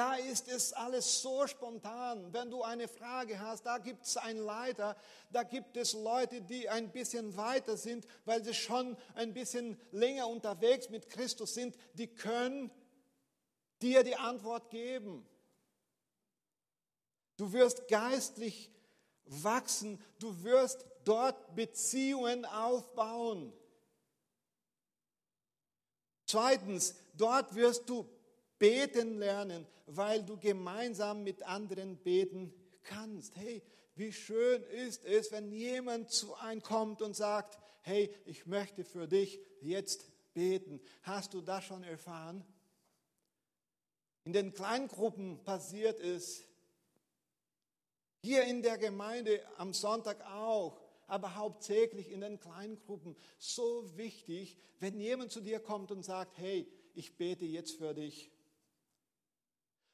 Da 0.00 0.14
ist 0.14 0.48
es 0.48 0.72
alles 0.72 1.20
so 1.20 1.46
spontan. 1.46 2.32
Wenn 2.32 2.50
du 2.50 2.62
eine 2.62 2.88
Frage 2.88 3.38
hast, 3.38 3.66
da 3.66 3.76
gibt 3.76 4.06
es 4.06 4.16
einen 4.16 4.42
Leiter, 4.42 4.96
da 5.30 5.42
gibt 5.42 5.76
es 5.76 5.92
Leute, 5.92 6.40
die 6.40 6.70
ein 6.70 6.90
bisschen 6.90 7.36
weiter 7.36 7.76
sind, 7.76 8.06
weil 8.24 8.42
sie 8.42 8.54
schon 8.54 8.96
ein 9.14 9.34
bisschen 9.34 9.78
länger 9.92 10.26
unterwegs 10.26 10.88
mit 10.88 11.10
Christus 11.10 11.52
sind, 11.52 11.76
die 11.92 12.06
können 12.06 12.70
dir 13.82 14.02
die 14.02 14.16
Antwort 14.16 14.70
geben. 14.70 15.28
Du 17.36 17.52
wirst 17.52 17.86
geistlich 17.86 18.72
wachsen. 19.26 20.02
Du 20.18 20.42
wirst 20.42 20.86
dort 21.04 21.54
Beziehungen 21.54 22.46
aufbauen. 22.46 23.52
Zweitens, 26.24 26.94
dort 27.12 27.54
wirst 27.54 27.86
du 27.86 28.08
beten 28.60 29.18
lernen, 29.18 29.66
weil 29.86 30.22
du 30.22 30.36
gemeinsam 30.38 31.24
mit 31.24 31.42
anderen 31.42 31.96
beten 31.96 32.54
kannst. 32.84 33.34
Hey, 33.34 33.62
wie 33.96 34.12
schön 34.12 34.62
ist 34.62 35.04
es, 35.04 35.32
wenn 35.32 35.50
jemand 35.50 36.10
zu 36.10 36.34
einem 36.36 36.62
kommt 36.62 37.02
und 37.02 37.16
sagt, 37.16 37.58
hey, 37.80 38.14
ich 38.26 38.46
möchte 38.46 38.84
für 38.84 39.08
dich 39.08 39.40
jetzt 39.62 40.06
beten. 40.34 40.80
Hast 41.02 41.34
du 41.34 41.40
das 41.40 41.64
schon 41.64 41.82
erfahren? 41.82 42.44
In 44.24 44.32
den 44.32 44.52
Kleingruppen 44.52 45.42
passiert 45.42 45.98
es, 45.98 46.44
hier 48.22 48.44
in 48.44 48.62
der 48.62 48.76
Gemeinde 48.76 49.42
am 49.56 49.72
Sonntag 49.72 50.20
auch, 50.26 50.78
aber 51.06 51.36
hauptsächlich 51.36 52.10
in 52.10 52.20
den 52.20 52.38
Kleingruppen. 52.38 53.16
So 53.38 53.96
wichtig, 53.96 54.58
wenn 54.78 55.00
jemand 55.00 55.32
zu 55.32 55.40
dir 55.40 55.58
kommt 55.58 55.90
und 55.90 56.04
sagt, 56.04 56.36
hey, 56.36 56.70
ich 56.94 57.16
bete 57.16 57.46
jetzt 57.46 57.78
für 57.78 57.94
dich. 57.94 58.30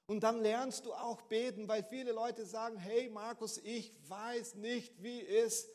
Und 0.06 0.20
dann 0.20 0.40
lernst 0.40 0.86
du 0.86 0.92
auch 0.92 1.22
beten, 1.22 1.66
weil 1.66 1.82
viele 1.82 2.12
Leute 2.12 2.46
sagen, 2.46 2.76
hey 2.76 3.08
Markus, 3.08 3.58
ich 3.58 3.92
weiß 4.08 4.54
nicht, 4.54 5.02
wie 5.02 5.26
es 5.26 5.68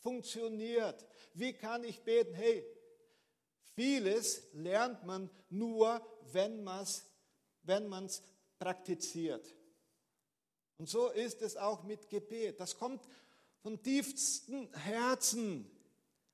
funktioniert. 0.00 1.06
Wie 1.34 1.54
kann 1.54 1.84
ich 1.84 2.02
beten? 2.02 2.34
Hey, 2.34 2.64
vieles 3.74 4.42
lernt 4.52 5.04
man 5.06 5.30
nur, 5.48 6.06
wenn 6.32 6.62
man 6.62 6.84
es 6.84 7.04
wenn 7.62 7.88
praktiziert. 8.58 9.54
Und 10.76 10.88
so 10.88 11.08
ist 11.08 11.42
es 11.42 11.56
auch 11.56 11.82
mit 11.82 12.08
Gebet. 12.08 12.60
Das 12.60 12.76
kommt 12.76 13.06
vom 13.62 13.82
tiefsten 13.82 14.72
Herzen. 14.74 15.70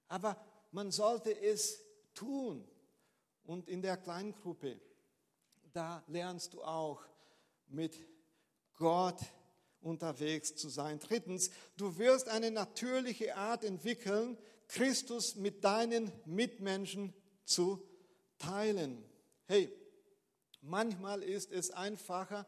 Aber 0.09 0.37
man 0.73 0.91
sollte 0.91 1.39
es 1.39 1.81
tun. 2.15 2.67
Und 3.45 3.69
in 3.69 3.83
der 3.83 3.97
Kleingruppe, 3.97 4.81
da 5.73 6.03
lernst 6.09 6.55
du 6.55 6.63
auch 6.63 7.05
mit 7.69 7.97
Gott 8.77 9.19
unterwegs 9.81 10.55
zu 10.55 10.69
sein. 10.69 10.99
Drittens, 10.99 11.51
du 11.77 11.99
wirst 11.99 12.29
eine 12.29 12.51
natürliche 12.51 13.37
Art 13.37 13.65
entwickeln, 13.65 14.39
Christus 14.69 15.37
mit 15.37 15.65
deinen 15.65 16.11
Mitmenschen 16.25 17.15
zu 17.45 17.87
teilen. 18.39 19.05
Hey, 19.47 19.73
Manchmal 20.69 21.23
ist 21.23 21.53
es 21.53 21.71
einfacher, 21.71 22.45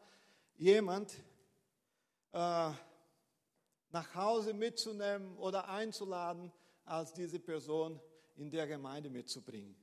jemand 0.57 1.13
äh, 2.33 2.71
nach 3.91 4.13
Hause 4.13 4.53
mitzunehmen 4.53 5.37
oder 5.37 5.69
einzuladen, 5.69 6.51
als 6.83 7.13
diese 7.13 7.39
Person 7.39 7.97
in 8.35 8.51
der 8.51 8.67
Gemeinde 8.67 9.09
mitzubringen. 9.09 9.73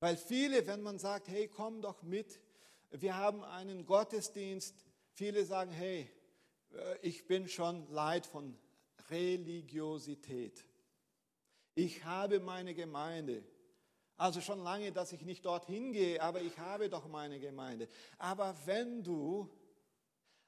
Weil 0.00 0.16
viele, 0.16 0.66
wenn 0.66 0.80
man 0.80 0.98
sagt, 0.98 1.28
hey, 1.28 1.48
komm 1.48 1.82
doch 1.82 2.02
mit, 2.02 2.40
wir 2.92 3.16
haben 3.16 3.42
einen 3.44 3.86
Gottesdienst, 3.86 4.74
viele 5.12 5.44
sagen, 5.44 5.70
hey, 5.70 6.10
äh, 6.74 6.98
ich 7.02 7.26
bin 7.26 7.48
schon 7.48 7.86
leid 7.90 8.26
von 8.26 8.56
Religiosität. 9.10 10.64
Ich 11.74 12.04
habe 12.04 12.40
meine 12.40 12.74
Gemeinde. 12.74 13.42
Also 14.16 14.40
schon 14.40 14.62
lange, 14.62 14.92
dass 14.92 15.12
ich 15.12 15.22
nicht 15.22 15.44
dorthin 15.44 15.92
gehe, 15.92 16.22
aber 16.22 16.42
ich 16.42 16.58
habe 16.58 16.88
doch 16.88 17.08
meine 17.08 17.40
Gemeinde. 17.40 17.88
Aber 18.18 18.54
wenn 18.66 19.02
du 19.02 19.48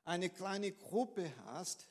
eine 0.05 0.29
kleine 0.29 0.71
Gruppe 0.71 1.33
hast, 1.47 1.89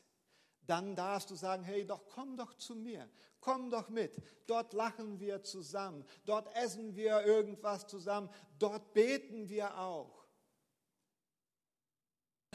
dann 0.65 0.95
darfst 0.95 1.29
du 1.29 1.35
sagen, 1.35 1.63
hey, 1.63 1.85
doch 1.85 2.07
komm 2.07 2.37
doch 2.37 2.53
zu 2.53 2.75
mir, 2.75 3.09
komm 3.41 3.69
doch 3.69 3.89
mit. 3.89 4.21
Dort 4.47 4.73
lachen 4.73 5.19
wir 5.19 5.43
zusammen, 5.43 6.05
dort 6.25 6.47
essen 6.55 6.95
wir 6.95 7.25
irgendwas 7.25 7.87
zusammen, 7.87 8.29
dort 8.59 8.93
beten 8.93 9.49
wir 9.49 9.77
auch. 9.77 10.22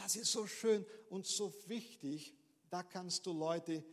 Das 0.09 0.15
ist 0.15 0.31
so 0.31 0.47
schön 0.47 0.83
und 1.11 1.27
so 1.27 1.53
wichtig, 1.67 2.33
da 2.71 2.81
kannst 2.81 3.27
du 3.27 3.31
Leute 3.31 3.83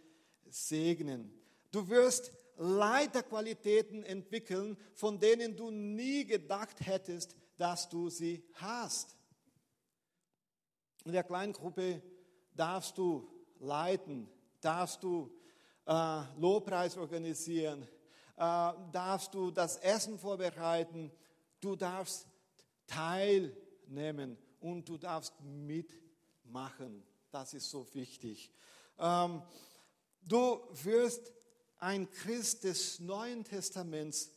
segnen. 0.47 1.31
Du 1.71 1.87
wirst 1.91 2.33
Leiterqualitäten 2.57 4.03
entwickeln, 4.03 4.79
von 4.95 5.21
denen 5.21 5.55
du 5.55 5.71
nie 5.71 6.25
gedacht 6.25 6.81
hättest, 6.81 7.37
dass 7.59 7.91
du 7.91 8.09
sie 8.09 8.43
hast. 8.55 9.15
In 11.05 11.13
der 11.13 11.23
Kleingruppe 11.23 12.01
darfst 12.55 12.97
du 12.97 13.29
leiten, 13.59 14.27
darfst 14.63 15.03
du 15.03 15.31
äh, 15.85 16.23
Lobpreis 16.39 16.97
organisieren, 16.97 17.83
äh, 17.83 18.73
darfst 18.91 19.35
du 19.35 19.51
das 19.51 19.77
Essen 19.77 20.19
vorbereiten, 20.19 21.13
du 21.61 21.77
darfst 21.77 22.27
teilnehmen 22.87 24.39
und 24.61 24.89
du 24.89 24.97
darfst 24.97 25.35
mitmachen. 26.47 27.03
Das 27.31 27.55
ist 27.55 27.69
so 27.69 27.87
wichtig. 27.95 28.51
Ähm, 28.99 29.43
du 30.23 30.61
wirst 30.85 31.33
ein 31.79 32.11
Christ 32.11 32.65
des 32.65 33.01
Neuen 33.01 33.45
Testaments 33.45 34.31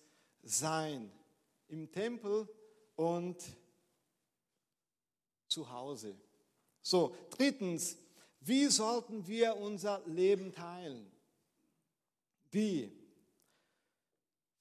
sein, 0.43 1.11
im 1.67 1.91
Tempel 1.91 2.47
und 2.95 3.37
zu 5.47 5.69
Hause. 5.69 6.15
So, 6.81 7.15
drittens, 7.29 7.97
wie 8.41 8.67
sollten 8.67 9.27
wir 9.27 9.55
unser 9.57 10.01
Leben 10.07 10.51
teilen? 10.51 11.11
Wie? 12.51 12.91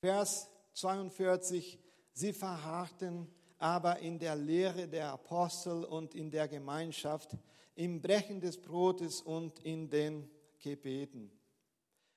Vers 0.01 0.49
42, 0.75 1.79
sie 2.13 2.33
verharrten 2.33 3.27
aber 3.59 3.99
in 3.99 4.19
der 4.19 4.37
Lehre 4.37 4.89
der 4.89 5.13
Apostel 5.13 5.85
und 5.85 6.15
in 6.15 6.31
der 6.31 6.49
Gemeinschaft, 6.49 7.37
im 7.75 8.01
Brechen 8.01 8.41
des 8.41 8.61
Brotes 8.61 9.21
und 9.21 9.59
in 9.61 9.91
den 9.91 10.31
Gebeten. 10.59 11.31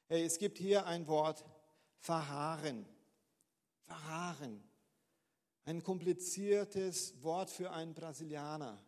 Hey, 0.08 0.26
es 0.26 0.38
gibt 0.38 0.58
hier 0.58 0.86
ein 0.86 1.08
Wort, 1.08 1.46
verharren. 1.98 2.86
Verharren. 3.84 4.64
Ein 5.66 5.84
kompliziertes 5.84 7.22
Wort 7.24 7.50
für 7.50 7.72
einen 7.72 7.94
Brasilianer. 7.94 8.84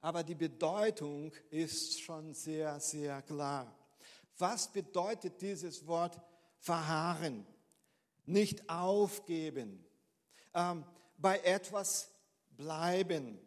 Aber 0.00 0.24
die 0.24 0.34
Bedeutung 0.34 1.32
ist 1.50 2.00
schon 2.00 2.34
sehr, 2.34 2.80
sehr 2.80 3.22
klar. 3.22 3.72
Was 4.38 4.72
bedeutet 4.72 5.40
dieses 5.40 5.86
Wort 5.86 6.20
verharren? 6.58 7.46
Nicht 8.24 8.68
aufgeben. 8.68 9.84
Ähm, 10.54 10.84
bei 11.22 11.38
etwas 11.38 12.10
bleiben. 12.50 13.38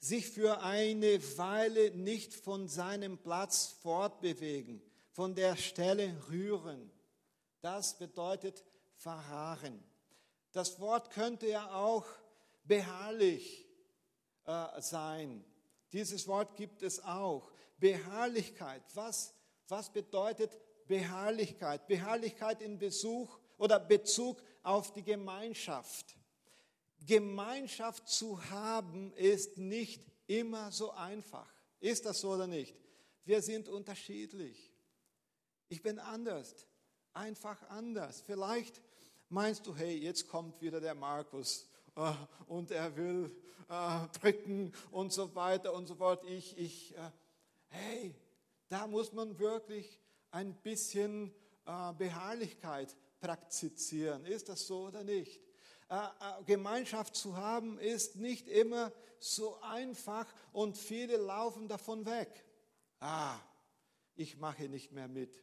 Sich 0.00 0.28
für 0.28 0.62
eine 0.62 1.20
Weile 1.36 1.90
nicht 1.90 2.34
von 2.34 2.68
seinem 2.68 3.18
Platz 3.18 3.76
fortbewegen 3.82 4.80
von 5.18 5.34
der 5.34 5.56
Stelle 5.56 6.16
rühren. 6.30 6.92
Das 7.60 7.98
bedeutet 7.98 8.64
verharren. 8.94 9.82
Das 10.52 10.78
Wort 10.78 11.10
könnte 11.10 11.48
ja 11.48 11.74
auch 11.74 12.06
beharrlich 12.62 13.66
äh, 14.44 14.80
sein. 14.80 15.44
Dieses 15.92 16.28
Wort 16.28 16.54
gibt 16.54 16.82
es 16.82 17.02
auch. 17.02 17.50
Beharrlichkeit. 17.78 18.82
Was, 18.94 19.34
was 19.66 19.92
bedeutet 19.92 20.56
Beharrlichkeit? 20.86 21.88
Beharrlichkeit 21.88 22.62
in 22.62 22.78
Besuch 22.78 23.40
oder 23.56 23.80
Bezug 23.80 24.40
auf 24.62 24.92
die 24.92 25.02
Gemeinschaft. 25.02 26.16
Gemeinschaft 27.06 28.08
zu 28.08 28.42
haben 28.50 29.12
ist 29.14 29.58
nicht 29.58 30.02
immer 30.26 30.70
so 30.72 30.92
einfach. 30.92 31.48
Ist 31.80 32.06
das 32.06 32.20
so 32.20 32.30
oder 32.32 32.46
nicht? 32.46 32.76
Wir 33.24 33.42
sind 33.42 33.68
unterschiedlich. 33.68 34.72
Ich 35.68 35.82
bin 35.82 35.98
anders, 35.98 36.66
einfach 37.12 37.62
anders. 37.68 38.22
Vielleicht 38.22 38.80
meinst 39.28 39.66
du, 39.66 39.76
hey, 39.76 39.96
jetzt 39.96 40.28
kommt 40.28 40.60
wieder 40.60 40.80
der 40.80 40.94
Markus 40.94 41.68
äh, 41.94 42.12
und 42.46 42.70
er 42.70 42.96
will 42.96 43.30
äh, 43.68 44.08
drücken 44.18 44.72
und 44.90 45.12
so 45.12 45.34
weiter 45.34 45.74
und 45.74 45.86
so 45.86 45.94
fort. 45.94 46.24
Ich, 46.24 46.56
ich, 46.56 46.96
äh, 46.96 47.10
hey, 47.68 48.14
da 48.68 48.86
muss 48.86 49.12
man 49.12 49.38
wirklich 49.38 49.98
ein 50.30 50.54
bisschen 50.62 51.34
äh, 51.66 51.92
Beharrlichkeit 51.94 52.96
praktizieren. 53.20 54.24
Ist 54.24 54.48
das 54.48 54.66
so 54.66 54.86
oder 54.86 55.04
nicht? 55.04 55.40
Äh, 55.88 55.96
äh, 55.96 56.44
Gemeinschaft 56.44 57.16
zu 57.16 57.36
haben 57.36 57.78
ist 57.78 58.16
nicht 58.16 58.48
immer 58.48 58.92
so 59.20 59.60
einfach 59.60 60.26
und 60.52 60.76
viele 60.76 61.16
laufen 61.16 61.68
davon 61.68 62.06
weg. 62.06 62.44
Ah, 63.00 63.38
ich 64.14 64.36
mache 64.36 64.68
nicht 64.68 64.92
mehr 64.92 65.08
mit 65.08 65.42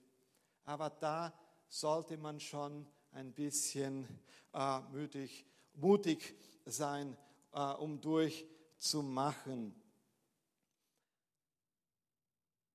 aber 0.65 0.89
da 0.89 1.33
sollte 1.67 2.17
man 2.17 2.39
schon 2.39 2.85
ein 3.11 3.31
bisschen 3.31 4.07
äh, 4.53 4.79
mutig, 4.91 5.45
mutig 5.75 6.35
sein, 6.65 7.15
äh, 7.53 7.59
um 7.73 8.01
durchzumachen. 8.01 9.73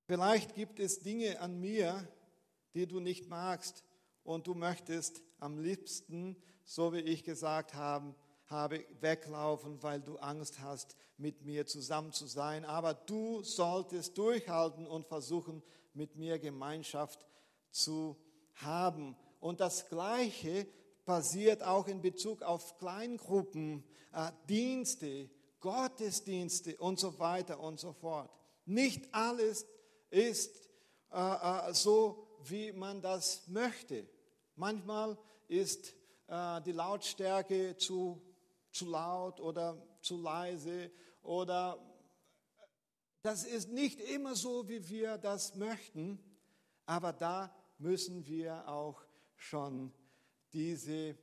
Vielleicht 0.06 0.54
gibt 0.54 0.80
es 0.80 1.00
Dinge 1.00 1.40
an 1.40 1.60
mir, 1.60 2.08
die 2.74 2.86
du 2.86 3.00
nicht 3.00 3.28
magst 3.28 3.84
und 4.22 4.46
du 4.46 4.54
möchtest 4.54 5.22
am 5.38 5.58
liebsten, 5.58 6.36
so 6.70 6.92
wie 6.92 7.00
ich 7.00 7.24
gesagt 7.24 7.74
habe, 7.74 8.14
habe 8.46 8.84
weglaufen, 9.00 9.82
weil 9.82 10.00
du 10.00 10.18
Angst 10.18 10.60
hast, 10.60 10.94
mit 11.16 11.44
mir 11.44 11.66
zusammen 11.66 12.12
zu 12.12 12.28
sein. 12.28 12.64
Aber 12.64 12.94
du 12.94 13.42
solltest 13.42 14.16
durchhalten 14.16 14.86
und 14.86 15.04
versuchen, 15.08 15.64
mit 15.94 16.14
mir 16.14 16.38
Gemeinschaft 16.38 17.26
zu 17.72 18.16
haben. 18.54 19.16
Und 19.40 19.58
das 19.58 19.88
Gleiche 19.88 20.64
passiert 21.04 21.64
auch 21.64 21.88
in 21.88 22.02
Bezug 22.02 22.42
auf 22.42 22.78
Kleingruppen, 22.78 23.82
äh, 24.12 24.30
Dienste, 24.48 25.28
Gottesdienste 25.58 26.76
und 26.76 27.00
so 27.00 27.18
weiter 27.18 27.58
und 27.58 27.80
so 27.80 27.92
fort. 27.92 28.30
Nicht 28.64 29.12
alles 29.12 29.66
ist 30.10 30.70
äh, 31.10 31.18
äh, 31.18 31.74
so, 31.74 32.28
wie 32.44 32.70
man 32.70 33.02
das 33.02 33.48
möchte. 33.48 34.06
Manchmal 34.54 35.18
ist 35.48 35.96
äh, 36.30 36.62
die 36.62 36.72
Lautstärke 36.72 37.76
zu, 37.76 38.22
zu 38.70 38.88
laut 38.88 39.40
oder 39.40 39.76
zu 40.00 40.16
leise 40.16 40.90
oder 41.22 41.78
das 43.22 43.44
ist 43.44 43.70
nicht 43.70 44.00
immer 44.00 44.34
so, 44.34 44.68
wie 44.68 44.88
wir 44.88 45.18
das 45.18 45.54
möchten, 45.54 46.18
aber 46.86 47.12
da 47.12 47.54
müssen 47.78 48.26
wir 48.26 48.66
auch 48.68 49.02
schon 49.36 49.92
diese 50.52 50.92
äh, 51.00 51.14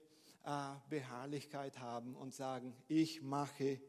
Beharrlichkeit 0.90 1.80
haben 1.80 2.16
und 2.16 2.36
sagen, 2.36 2.76
ich 2.88 3.22
mache 3.22 3.82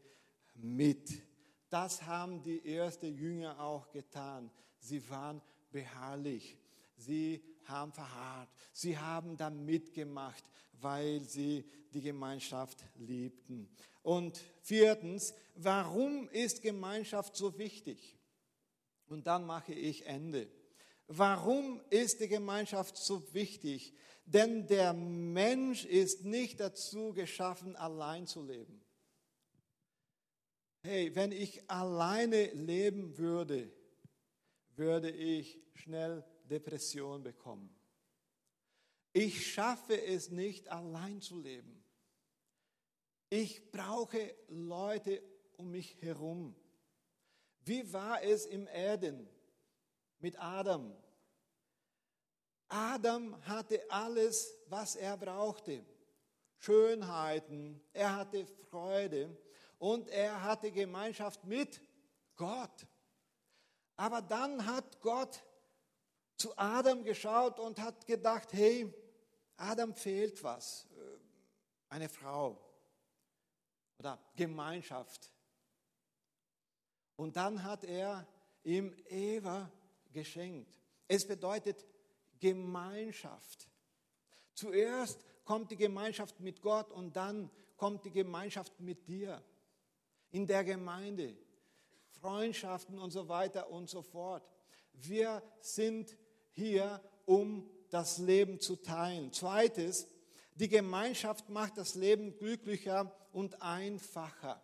mit. 0.54 1.22
Das 1.68 2.02
haben 2.02 2.42
die 2.42 2.64
ersten 2.74 3.14
Jünger 3.14 3.60
auch 3.60 3.90
getan. 3.90 4.50
Sie 4.78 5.08
waren 5.10 5.42
beharrlich. 5.70 6.58
Sie 6.98 7.42
haben 7.64 7.92
verharrt. 7.92 8.48
Sie 8.72 8.98
haben 8.98 9.36
da 9.36 9.50
mitgemacht, 9.50 10.44
weil 10.72 11.20
sie 11.20 11.64
die 11.92 12.02
Gemeinschaft 12.02 12.84
liebten. 12.96 13.68
Und 14.02 14.38
viertens, 14.62 15.34
warum 15.54 16.28
ist 16.30 16.62
Gemeinschaft 16.62 17.36
so 17.36 17.56
wichtig? 17.58 18.18
Und 19.06 19.26
dann 19.26 19.46
mache 19.46 19.72
ich 19.72 20.06
Ende. 20.06 20.50
Warum 21.06 21.80
ist 21.88 22.20
die 22.20 22.28
Gemeinschaft 22.28 22.96
so 22.96 23.32
wichtig? 23.32 23.94
Denn 24.26 24.66
der 24.66 24.92
Mensch 24.92 25.86
ist 25.86 26.24
nicht 26.24 26.60
dazu 26.60 27.14
geschaffen, 27.14 27.76
allein 27.76 28.26
zu 28.26 28.42
leben. 28.42 28.84
hey, 30.82 31.14
wenn 31.14 31.32
ich 31.32 31.68
alleine 31.70 32.46
leben 32.52 33.18
würde, 33.18 33.70
würde 34.76 35.10
ich 35.10 35.60
schnell 35.74 36.24
Depression 36.48 37.22
bekommen. 37.22 37.74
Ich 39.12 39.52
schaffe 39.52 40.00
es 40.00 40.30
nicht, 40.30 40.68
allein 40.68 41.20
zu 41.20 41.40
leben. 41.40 41.82
Ich 43.30 43.70
brauche 43.70 44.34
Leute 44.48 45.22
um 45.56 45.70
mich 45.70 46.00
herum. 46.00 46.54
Wie 47.60 47.92
war 47.92 48.22
es 48.22 48.46
im 48.46 48.66
Erden 48.66 49.28
mit 50.18 50.38
Adam? 50.40 50.96
Adam 52.68 53.46
hatte 53.46 53.82
alles, 53.90 54.56
was 54.68 54.96
er 54.96 55.16
brauchte. 55.16 55.84
Schönheiten, 56.58 57.80
er 57.92 58.16
hatte 58.16 58.46
Freude 58.70 59.36
und 59.78 60.08
er 60.08 60.42
hatte 60.42 60.70
Gemeinschaft 60.70 61.44
mit 61.44 61.80
Gott. 62.36 62.86
Aber 63.96 64.22
dann 64.22 64.64
hat 64.64 65.00
Gott 65.00 65.42
zu 66.38 66.56
Adam 66.56 67.04
geschaut 67.04 67.58
und 67.58 67.80
hat 67.80 68.06
gedacht, 68.06 68.52
hey, 68.52 68.92
Adam 69.56 69.92
fehlt 69.92 70.42
was, 70.42 70.86
äh, 70.96 71.18
eine 71.90 72.08
Frau 72.08 72.56
oder 73.98 74.18
Gemeinschaft. 74.36 75.32
Und 77.16 77.36
dann 77.36 77.64
hat 77.64 77.82
er 77.82 78.26
ihm 78.62 78.94
Eva 79.08 79.70
geschenkt. 80.12 80.78
Es 81.08 81.26
bedeutet 81.26 81.84
Gemeinschaft. 82.38 83.68
Zuerst 84.54 85.24
kommt 85.44 85.72
die 85.72 85.76
Gemeinschaft 85.76 86.38
mit 86.38 86.62
Gott 86.62 86.92
und 86.92 87.16
dann 87.16 87.50
kommt 87.76 88.04
die 88.04 88.12
Gemeinschaft 88.12 88.78
mit 88.78 89.08
dir 89.08 89.42
in 90.30 90.46
der 90.46 90.62
Gemeinde, 90.62 91.36
Freundschaften 92.20 92.98
und 92.98 93.10
so 93.10 93.28
weiter 93.28 93.70
und 93.70 93.88
so 93.88 94.02
fort. 94.02 94.48
Wir 94.92 95.42
sind 95.60 96.16
hier, 96.52 97.00
um 97.24 97.68
das 97.90 98.18
Leben 98.18 98.60
zu 98.60 98.76
teilen. 98.76 99.32
Zweites, 99.32 100.06
die 100.54 100.68
Gemeinschaft 100.68 101.48
macht 101.48 101.78
das 101.78 101.94
Leben 101.94 102.36
glücklicher 102.36 103.14
und 103.32 103.62
einfacher. 103.62 104.62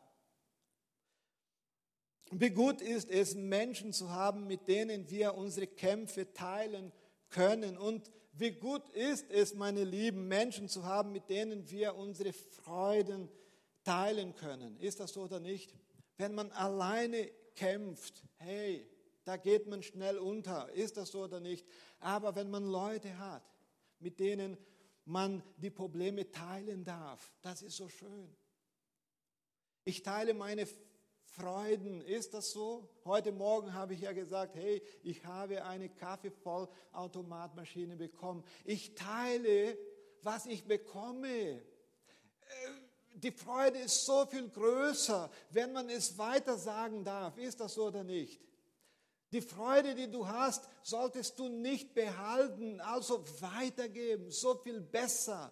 Wie 2.31 2.51
gut 2.51 2.81
ist 2.81 3.11
es, 3.11 3.35
Menschen 3.35 3.93
zu 3.93 4.11
haben, 4.11 4.47
mit 4.47 4.67
denen 4.67 5.09
wir 5.09 5.35
unsere 5.37 5.67
Kämpfe 5.67 6.33
teilen 6.33 6.93
können. 7.29 7.79
Und 7.79 8.11
wie 8.33 8.53
gut 8.53 8.89
ist 8.91 9.31
es, 9.31 9.55
meine 9.55 9.85
lieben 9.85 10.27
Menschen 10.27 10.69
zu 10.69 10.85
haben, 10.85 11.13
mit 11.13 11.29
denen 11.29 11.71
wir 11.71 11.95
unsere 11.95 12.33
Freuden 12.33 13.29
teilen 13.85 14.35
können. 14.35 14.77
Ist 14.79 14.99
das 14.99 15.13
so 15.13 15.23
oder 15.23 15.39
nicht? 15.39 15.75
Wenn 16.17 16.35
man 16.35 16.51
alleine 16.53 17.31
kämpft, 17.55 18.25
hey, 18.39 18.85
da 19.25 19.37
geht 19.37 19.67
man 19.67 19.83
schnell 19.83 20.19
unter. 20.19 20.71
Ist 20.73 20.97
das 20.97 21.11
so 21.11 21.25
oder 21.25 21.41
nicht? 21.41 21.67
Aber 22.01 22.37
wenn 22.37 22.51
man 22.51 22.65
Leute 22.65 23.19
hat, 23.19 23.43
mit 23.99 24.21
denen 24.21 24.57
man 25.05 25.43
die 25.57 25.71
Probleme 25.71 26.31
teilen 26.31 26.85
darf, 26.85 27.35
das 27.43 27.63
ist 27.63 27.77
so 27.77 27.89
schön. 27.89 28.33
Ich 29.85 30.03
teile 30.03 30.35
meine 30.35 30.69
Freuden. 31.25 32.01
Ist 32.03 32.35
das 32.35 32.53
so? 32.53 32.89
Heute 33.05 33.33
Morgen 33.33 33.75
habe 33.75 33.95
ich 33.95 34.03
ja 34.03 34.13
gesagt, 34.13 34.55
hey, 34.55 34.81
ich 35.03 35.25
habe 35.25 35.65
eine 35.65 35.89
Kaffeevollautomatmaschine 35.89 37.97
bekommen. 37.97 38.45
Ich 38.65 38.95
teile, 38.95 39.77
was 40.23 40.47
ich 40.47 40.65
bekomme. 40.65 41.29
Äh, 41.29 41.61
die 43.15 43.33
Freude 43.33 43.79
ist 43.79 44.07
so 44.07 44.27
viel 44.27 44.49
größer, 44.49 45.31
wenn 45.51 45.73
man 45.73 45.89
es 45.89 46.19
weiter 46.19 46.57
sagen 46.57 47.05
darf. 47.05 47.37
Ist 47.39 47.61
das 47.61 47.75
so 47.75 47.87
oder 47.87 48.05
nicht? 48.05 48.41
Die 49.35 49.41
Freude, 49.41 49.97
die 49.97 50.09
du 50.09 50.29
hast, 50.29 50.69
solltest 50.83 51.41
du 51.41 51.49
nicht 51.49 51.93
behalten, 51.93 52.81
also 52.81 53.25
weitergeben, 53.41 54.31
so 54.31 54.55
viel 54.55 54.81
besser, 54.81 55.51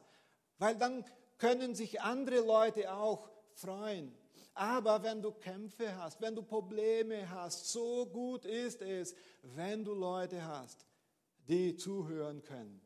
weil 0.59 0.77
dann 0.77 1.05
können 1.37 1.75
sich 1.75 2.01
andere 2.01 2.47
Leute 2.47 2.95
auch 2.95 3.29
freuen. 3.55 4.17
Aber 4.55 5.03
wenn 5.03 5.21
du 5.21 5.33
Kämpfe 5.33 5.97
hast, 5.97 6.21
wenn 6.21 6.37
du 6.37 6.45
Probleme 6.45 7.29
hast, 7.29 7.73
so 7.73 8.07
gut 8.07 8.45
ist 8.45 8.83
es, 8.83 9.17
wenn 9.43 9.85
du 9.85 9.95
Leute 9.95 10.45
hast, 10.45 10.87
die 11.49 11.75
zuhören 11.75 12.41
können. 12.45 12.81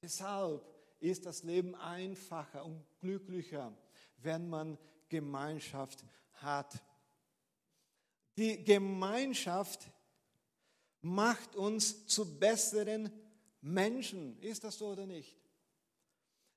Deshalb 0.00 0.64
ist 1.00 1.26
das 1.26 1.42
Leben 1.42 1.74
einfacher 1.74 2.64
und 2.64 2.82
glücklicher, 2.98 3.76
wenn 4.22 4.48
man 4.48 4.78
Gemeinschaft 5.10 6.02
hat. 6.32 6.82
Die 8.36 8.64
Gemeinschaft 8.64 9.90
macht 11.02 11.56
uns 11.56 12.06
zu 12.06 12.38
besseren 12.38 13.10
Menschen. 13.60 14.38
Ist 14.40 14.64
das 14.64 14.78
so 14.78 14.88
oder 14.88 15.06
nicht? 15.06 15.36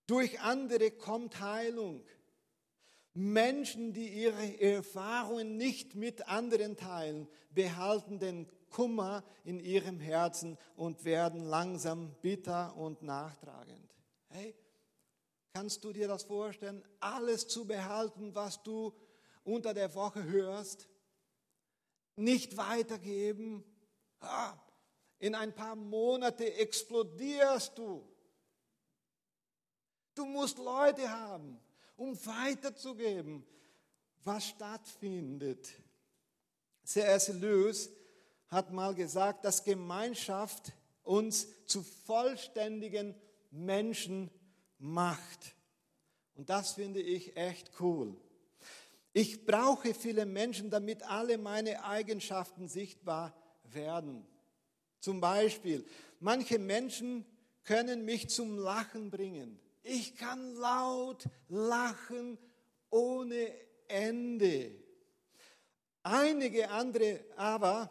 Durch 0.08 0.40
andere 0.40 0.92
kommt 0.92 1.40
Heilung. 1.40 2.04
Menschen, 3.14 3.94
die 3.94 4.10
ihre 4.10 4.60
Erfahrungen 4.60 5.58
nicht 5.58 5.96
mit 5.96 6.28
anderen 6.28 6.76
teilen, 6.76 7.28
behalten 7.52 8.20
den 8.20 8.48
Kummer 8.70 9.24
in 9.46 9.60
ihrem 9.60 10.02
Herzen 10.02 10.58
und 10.76 11.06
werden 11.06 11.46
langsam 11.46 12.14
bitter 12.22 12.76
und 12.76 13.02
nachtragend. 13.02 13.96
Hey, 14.28 14.54
kannst 15.54 15.84
du 15.86 15.94
dir 15.94 16.10
das 16.10 16.24
vorstellen, 16.24 16.84
alles 17.00 17.48
zu 17.48 17.66
behalten, 17.66 18.36
was 18.36 18.62
du 18.64 18.94
unter 19.46 19.74
der 19.74 19.96
Woche 19.96 20.24
hörst? 20.26 20.90
Nicht 22.16 22.58
weitergeben, 22.58 23.64
in 25.20 25.36
ein 25.36 25.54
paar 25.54 25.76
Monate 25.76 26.54
explodierst 26.56 27.78
du. 27.78 28.08
Du 30.14 30.26
musst 30.26 30.58
Leute 30.58 31.10
haben, 31.10 31.60
um 31.98 32.16
weiterzugeben, 32.26 33.46
was 34.24 34.48
stattfindet. 34.48 35.70
C.S. 36.84 37.30
Lewis 37.30 37.90
hat 38.48 38.72
mal 38.72 38.96
gesagt, 38.96 39.44
dass 39.44 39.64
Gemeinschaft 39.64 40.72
uns 41.04 41.48
zu 41.66 41.84
vollständigen 41.84 43.16
Menschen 43.52 44.30
macht. 44.78 45.56
Und 46.36 46.50
das 46.50 46.74
finde 46.74 47.02
ich 47.02 47.36
echt 47.38 47.72
cool. 47.80 48.16
Ich 49.18 49.46
brauche 49.46 49.94
viele 49.94 50.26
Menschen, 50.26 50.70
damit 50.70 51.02
alle 51.04 51.38
meine 51.38 51.86
Eigenschaften 51.86 52.68
sichtbar 52.68 53.34
werden. 53.64 54.28
Zum 55.00 55.22
Beispiel, 55.22 55.86
manche 56.20 56.60
Menschen 56.60 57.26
können 57.64 58.04
mich 58.04 58.28
zum 58.28 58.58
Lachen 58.58 59.10
bringen. 59.10 59.58
Ich 59.84 60.18
kann 60.18 60.56
laut 60.56 61.24
lachen 61.48 62.38
ohne 62.90 63.54
Ende. 63.88 64.76
Einige 66.04 66.70
andere 66.70 67.24
aber, 67.38 67.90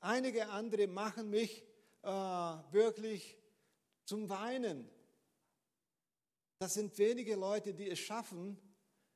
einige 0.00 0.48
andere 0.48 0.86
machen 0.86 1.28
mich 1.28 1.62
äh, 2.00 2.08
wirklich 2.08 3.36
zum 4.06 4.26
Weinen. 4.30 4.88
Das 6.58 6.72
sind 6.72 6.96
wenige 6.96 7.34
Leute, 7.34 7.74
die 7.74 7.90
es 7.90 7.98
schaffen, 7.98 8.56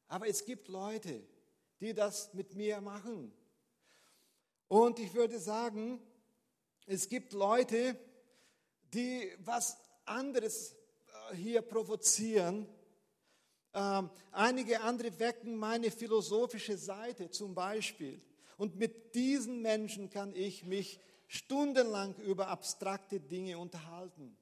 aber 0.06 0.28
es 0.28 0.44
gibt 0.44 0.68
Leute, 0.68 1.26
die 1.80 1.94
das 1.94 2.32
mit 2.34 2.54
mir 2.54 2.80
machen. 2.80 3.32
Und 4.68 4.98
ich 4.98 5.14
würde 5.14 5.38
sagen, 5.38 6.00
es 6.86 7.08
gibt 7.08 7.32
Leute, 7.32 7.96
die 8.94 9.32
was 9.38 9.76
anderes 10.04 10.74
äh, 11.32 11.36
hier 11.36 11.62
provozieren. 11.62 12.68
Ähm, 13.74 14.10
einige 14.32 14.80
andere 14.80 15.18
wecken 15.18 15.56
meine 15.56 15.90
philosophische 15.90 16.76
Seite 16.78 17.30
zum 17.30 17.54
Beispiel. 17.54 18.20
Und 18.56 18.76
mit 18.76 19.14
diesen 19.14 19.60
Menschen 19.60 20.08
kann 20.10 20.34
ich 20.34 20.64
mich 20.64 20.98
stundenlang 21.26 22.14
über 22.16 22.48
abstrakte 22.48 23.20
Dinge 23.20 23.58
unterhalten. 23.58 24.36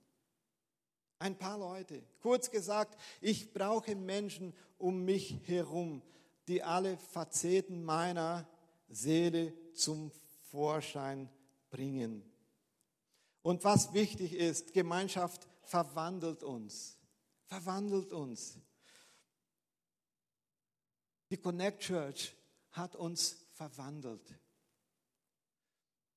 Ein 1.18 1.38
paar 1.38 1.58
Leute. 1.58 2.02
Kurz 2.20 2.50
gesagt, 2.50 3.00
ich 3.20 3.52
brauche 3.52 3.94
Menschen 3.96 4.54
um 4.78 5.04
mich 5.04 5.40
herum, 5.46 6.02
die 6.48 6.62
alle 6.62 6.96
Facetten 6.96 7.84
meiner 7.84 8.48
Seele 8.88 9.52
zum 9.72 10.10
Vorschein 10.50 11.28
bringen. 11.70 12.22
Und 13.42 13.64
was 13.64 13.92
wichtig 13.92 14.34
ist, 14.34 14.72
Gemeinschaft 14.72 15.46
verwandelt 15.62 16.42
uns. 16.42 16.98
Verwandelt 17.46 18.12
uns. 18.12 18.58
Die 21.30 21.36
Connect 21.36 21.82
Church 21.82 22.34
hat 22.70 22.96
uns 22.96 23.36
verwandelt. 23.52 24.34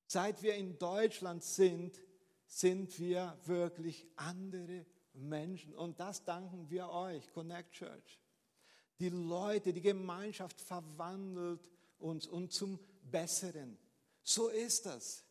Seit 0.06 0.42
wir 0.42 0.56
in 0.56 0.78
Deutschland 0.78 1.44
sind, 1.44 2.00
sind 2.46 2.98
wir 2.98 3.38
wirklich 3.46 4.08
andere 4.16 4.86
Menschen. 5.14 5.76
Und 5.76 6.00
das 6.00 6.24
danken 6.24 6.70
wir 6.70 6.90
euch, 6.90 7.30
Connect 7.34 7.72
Church. 7.72 8.22
Die 9.00 9.10
Leute, 9.10 9.74
die 9.74 9.82
Gemeinschaft 9.82 10.60
verwandelt 10.60 11.62
uns 11.98 12.28
und 12.28 12.52
zum 12.52 12.80
Besseren. 13.04 13.78
So 14.24 14.50
ist 14.50 14.86
das. 14.86 15.24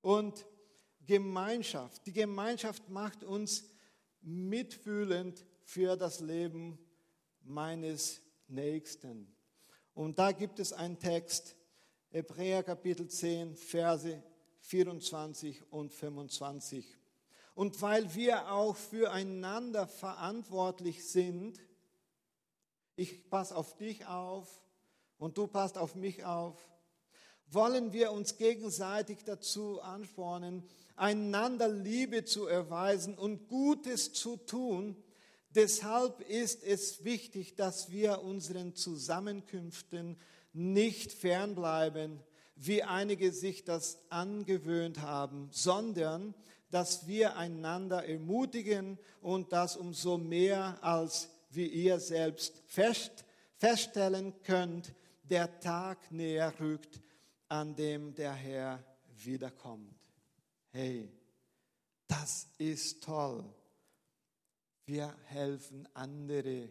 Und 0.00 0.46
Gemeinschaft, 1.06 2.06
die 2.06 2.12
Gemeinschaft 2.12 2.88
macht 2.88 3.24
uns 3.24 3.64
mitfühlend 4.22 5.44
für 5.62 5.96
das 5.96 6.20
Leben 6.20 6.78
meines 7.42 8.20
Nächsten. 8.48 9.34
Und 9.92 10.18
da 10.18 10.32
gibt 10.32 10.58
es 10.58 10.72
einen 10.72 10.98
Text, 10.98 11.56
Hebräer 12.08 12.62
Kapitel 12.62 13.08
10, 13.08 13.56
Verse 13.56 14.22
24 14.60 15.72
und 15.72 15.92
25. 15.92 16.96
Und 17.54 17.80
weil 17.82 18.12
wir 18.14 18.50
auch 18.50 18.76
füreinander 18.76 19.86
verantwortlich 19.86 21.06
sind, 21.06 21.60
ich 22.96 23.28
passe 23.30 23.56
auf 23.56 23.76
dich 23.76 24.06
auf 24.06 24.48
und 25.18 25.38
du 25.38 25.46
passt 25.46 25.78
auf 25.78 25.94
mich 25.94 26.24
auf, 26.24 26.56
wollen 27.48 27.92
wir 27.92 28.12
uns 28.12 28.36
gegenseitig 28.36 29.24
dazu 29.24 29.80
anspornen, 29.80 30.64
einander 30.96 31.68
Liebe 31.68 32.24
zu 32.24 32.46
erweisen 32.46 33.16
und 33.16 33.48
Gutes 33.48 34.12
zu 34.12 34.36
tun. 34.36 34.96
Deshalb 35.50 36.20
ist 36.28 36.64
es 36.64 37.04
wichtig, 37.04 37.54
dass 37.54 37.90
wir 37.90 38.22
unseren 38.22 38.74
Zusammenkünften 38.74 40.16
nicht 40.52 41.12
fernbleiben, 41.12 42.20
wie 42.56 42.82
einige 42.82 43.32
sich 43.32 43.64
das 43.64 43.98
angewöhnt 44.10 45.00
haben, 45.00 45.48
sondern 45.50 46.34
dass 46.70 47.06
wir 47.06 47.36
einander 47.36 48.04
ermutigen 48.08 48.98
und 49.20 49.52
das 49.52 49.76
umso 49.76 50.18
mehr, 50.18 50.82
als 50.82 51.30
wie 51.54 51.66
ihr 51.66 52.00
selbst 52.00 52.62
fest, 52.66 53.24
feststellen 53.56 54.34
könnt, 54.42 54.94
der 55.22 55.60
Tag 55.60 56.10
näher 56.10 56.52
rückt, 56.60 57.00
an 57.48 57.74
dem 57.74 58.14
der 58.14 58.34
Herr 58.34 58.84
wiederkommt. 59.16 59.94
Hey, 60.70 61.10
das 62.06 62.48
ist 62.58 63.02
toll. 63.02 63.44
Wir 64.86 65.16
helfen 65.24 65.88
andere, 65.94 66.68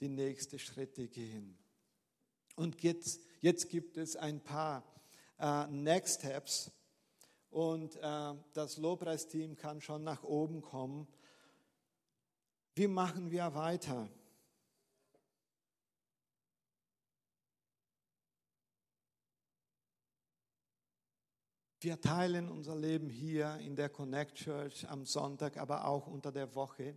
die 0.00 0.08
nächsten 0.08 0.58
Schritte 0.58 1.08
gehen. 1.08 1.56
Und 2.56 2.82
jetzt, 2.82 3.20
jetzt 3.40 3.68
gibt 3.68 3.96
es 3.96 4.16
ein 4.16 4.40
paar 4.42 4.82
äh, 5.38 5.66
Next 5.68 6.20
Steps. 6.20 6.72
Und 7.50 7.96
äh, 7.96 8.34
das 8.52 8.76
Lobpreisteam 8.76 9.56
kann 9.56 9.80
schon 9.80 10.02
nach 10.04 10.24
oben 10.24 10.60
kommen. 10.60 11.06
Wie 12.78 12.86
machen 12.86 13.32
wir 13.32 13.52
weiter? 13.56 14.08
Wir 21.80 22.00
teilen 22.00 22.48
unser 22.48 22.76
Leben 22.76 23.08
hier 23.10 23.56
in 23.56 23.74
der 23.74 23.88
Connect 23.88 24.36
Church 24.36 24.88
am 24.88 25.04
Sonntag, 25.04 25.56
aber 25.56 25.88
auch 25.88 26.06
unter 26.06 26.30
der 26.30 26.54
Woche. 26.54 26.96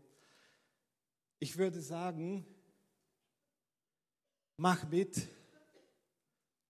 Ich 1.40 1.58
würde 1.58 1.82
sagen, 1.82 2.46
mach 4.58 4.88
mit. 4.88 5.28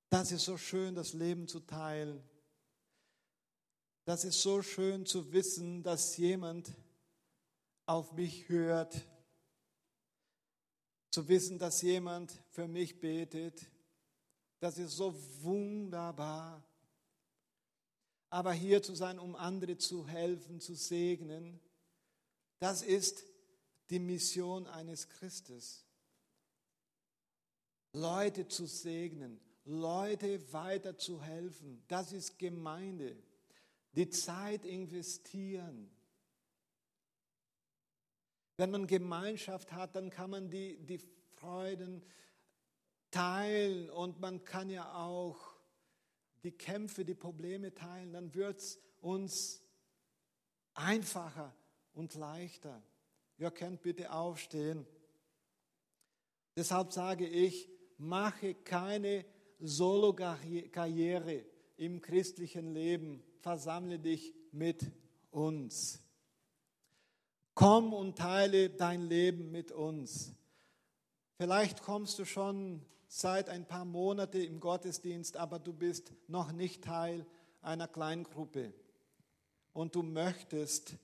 Das 0.10 0.32
ist 0.32 0.45
so 0.45 0.56
schön, 0.56 0.95
das 0.95 1.12
Leben 1.12 1.50
zu 1.50 1.60
teilen. 1.60 2.24
Das 4.06 4.24
ist 4.24 4.41
so 4.41 4.62
schön 4.62 5.06
zu 5.06 5.34
wissen, 5.34 5.84
dass 5.84 6.15
jemand 6.15 6.74
auf 7.86 8.13
mich 8.13 8.50
hört. 8.50 9.08
Zu 11.10 11.28
wissen, 11.28 11.60
dass 11.60 11.82
jemand 11.82 12.32
für 12.50 12.67
mich 12.67 13.00
betet. 13.00 13.65
Das 14.60 14.78
ist 14.78 14.96
so 14.96 15.13
wunderbar 15.41 16.63
aber 18.32 18.54
hier 18.54 18.82
zu 18.82 18.96
sein, 18.96 19.20
um 19.20 19.36
andere 19.36 19.78
zu 19.78 20.08
helfen, 20.08 20.62
zu 20.62 20.74
segnen, 20.74 21.60
das 22.60 22.82
ist 22.82 23.26
die 23.89 24.00
Mission 24.00 24.67
eines 24.67 25.10
Christus. 25.10 25.86
Leute 27.91 28.48
zu 28.48 28.65
segnen, 28.67 29.41
Leute 29.65 30.54
weiter 30.54 30.98
zu 30.98 31.22
helfen, 31.22 31.84
das 31.89 32.13
ist 32.13 32.39
Gemeinde. 32.39 33.22
Die 33.96 34.10
Zeit 34.10 34.63
investieren. 34.63 35.91
Wenn 38.62 38.69
man 38.69 38.86
Gemeinschaft 38.86 39.74
hat, 39.74 39.95
dann 39.95 40.12
kann 40.12 40.30
man 40.30 40.52
die, 40.52 40.78
die 40.86 41.00
Freuden 41.34 42.04
teilen 43.10 43.89
und 43.89 44.19
man 44.19 44.43
kann 44.43 44.69
ja 44.69 44.93
auch 44.93 45.56
die 46.43 46.52
Kämpfe, 46.52 47.04
die 47.04 47.15
Probleme 47.15 47.74
teilen, 47.74 48.13
dann 48.13 48.36
wird 48.36 48.60
es 48.60 48.80
uns 49.00 49.63
einfacher 50.76 51.56
und 51.93 52.13
leichter. 52.13 52.84
Ihr 53.39 53.50
könnt 53.50 53.82
bitte 53.82 54.13
aufstehen. 54.13 54.86
Deshalb 56.56 56.93
sage 56.93 57.28
ich, 57.28 57.67
mache 57.97 58.54
keine 58.54 59.26
Solo-Karriere 59.58 61.45
im 61.78 62.00
christlichen 62.00 62.76
Leben. 62.76 63.24
Versammle 63.39 63.97
dich 63.97 64.36
mit 64.52 64.86
uns. 65.32 66.00
Komm 67.62 67.93
und 67.93 68.17
teile 68.17 68.71
dein 68.71 69.04
Leben 69.04 69.52
mit 69.52 69.71
uns. 69.71 70.34
Vielleicht 71.38 71.84
kommst 71.84 72.17
du 72.17 72.26
schon 72.26 72.84
seit 73.08 73.50
ein 73.50 73.67
paar 73.67 73.86
Monaten 73.86 74.41
im 74.41 74.60
Gottesdienst, 74.60 75.38
aber 75.38 75.60
du 75.60 75.71
bist 75.71 76.12
noch 76.28 76.54
nicht 76.54 76.84
Teil 76.84 77.24
einer 77.62 77.88
Kleingruppe 77.88 78.74
und 79.74 79.93
du 79.93 80.02
möchtest 80.02 80.95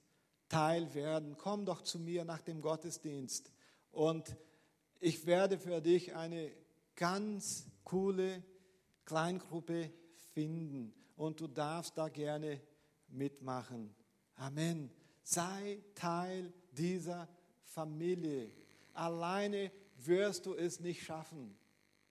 Teil 0.50 0.92
werden, 0.96 1.38
komm 1.38 1.64
doch 1.64 1.84
zu 1.84 2.00
mir 2.00 2.26
nach 2.26 2.42
dem 2.42 2.64
Gottesdienst 2.64 3.52
und 3.92 4.36
ich 5.00 5.28
werde 5.28 5.60
für 5.60 5.80
dich 5.80 6.16
eine 6.16 6.52
ganz 6.96 7.68
coole 7.84 8.44
Kleingruppe 9.06 9.92
finden 10.34 10.92
und 11.18 11.40
du 11.40 11.46
darfst 11.46 12.00
da 12.00 12.10
gerne 12.10 12.60
mitmachen. 13.10 13.94
Amen. 14.38 14.97
Sei 15.30 15.84
Teil 15.94 16.54
dieser 16.72 17.28
Familie. 17.62 18.50
Alleine 18.94 19.74
wirst 19.98 20.46
du 20.46 20.54
es 20.54 20.80
nicht 20.80 21.04
schaffen. 21.04 21.54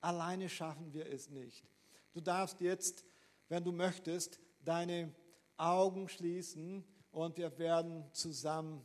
Alleine 0.02 0.50
schaffen 0.50 0.92
wir 0.92 1.07
es 1.07 1.31
nicht. 1.31 1.64
Du 2.12 2.20
darfst 2.20 2.61
jetzt, 2.61 3.07
wenn 3.48 3.64
du 3.64 3.72
möchtest, 3.72 4.38
deine 4.62 5.14
Augen 5.57 6.11
schließen 6.11 6.85
und 7.11 7.38
wir 7.38 7.59
werden 7.59 8.05
zusammen 8.12 8.85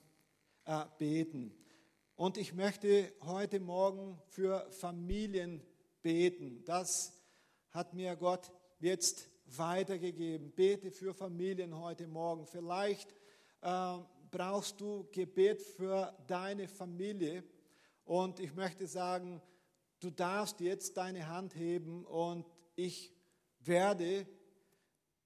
äh, 0.63 0.85
beten. 0.97 1.53
Und 2.15 2.37
ich 2.37 2.53
möchte 2.53 3.11
heute 3.23 3.59
Morgen 3.59 4.17
für 4.29 4.65
Familien 4.71 5.61
beten. 6.01 6.63
Das 6.63 7.21
hat 7.71 7.93
mir 7.93 8.15
Gott 8.15 8.49
jetzt 8.79 9.27
weitergegeben. 9.57 10.53
Bete 10.53 10.89
für 10.89 11.13
Familien 11.13 11.77
heute 11.77 12.07
Morgen. 12.07 12.45
Vielleicht 12.45 13.13
äh, 13.59 13.97
brauchst 14.31 14.79
du 14.81 15.07
Gebet 15.11 15.61
für 15.61 16.17
deine 16.25 16.67
Familie. 16.67 17.43
Und 18.05 18.39
ich 18.39 18.55
möchte 18.55 18.87
sagen, 18.87 19.41
du 19.99 20.09
darfst 20.09 20.59
jetzt 20.61 20.97
deine 20.97 21.27
Hand 21.27 21.55
heben 21.55 22.05
und 22.05 22.49
ich 22.75 23.13
werde 23.59 24.25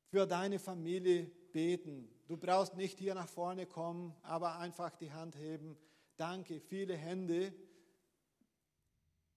für 0.10 0.26
deine 0.26 0.60
Familie 0.60 1.32
beten. 1.54 2.10
Du 2.28 2.38
brauchst 2.38 2.76
nicht 2.76 3.00
hier 3.00 3.15
nach 3.15 3.30
vorne 3.30 3.65
kommen, 3.65 4.15
aber 4.24 4.58
einfach 4.58 4.96
die 4.96 5.12
Hand 5.12 5.38
heben. 5.38 5.78
Danke, 6.18 6.60
viele 6.60 6.96
Hände. 6.96 7.54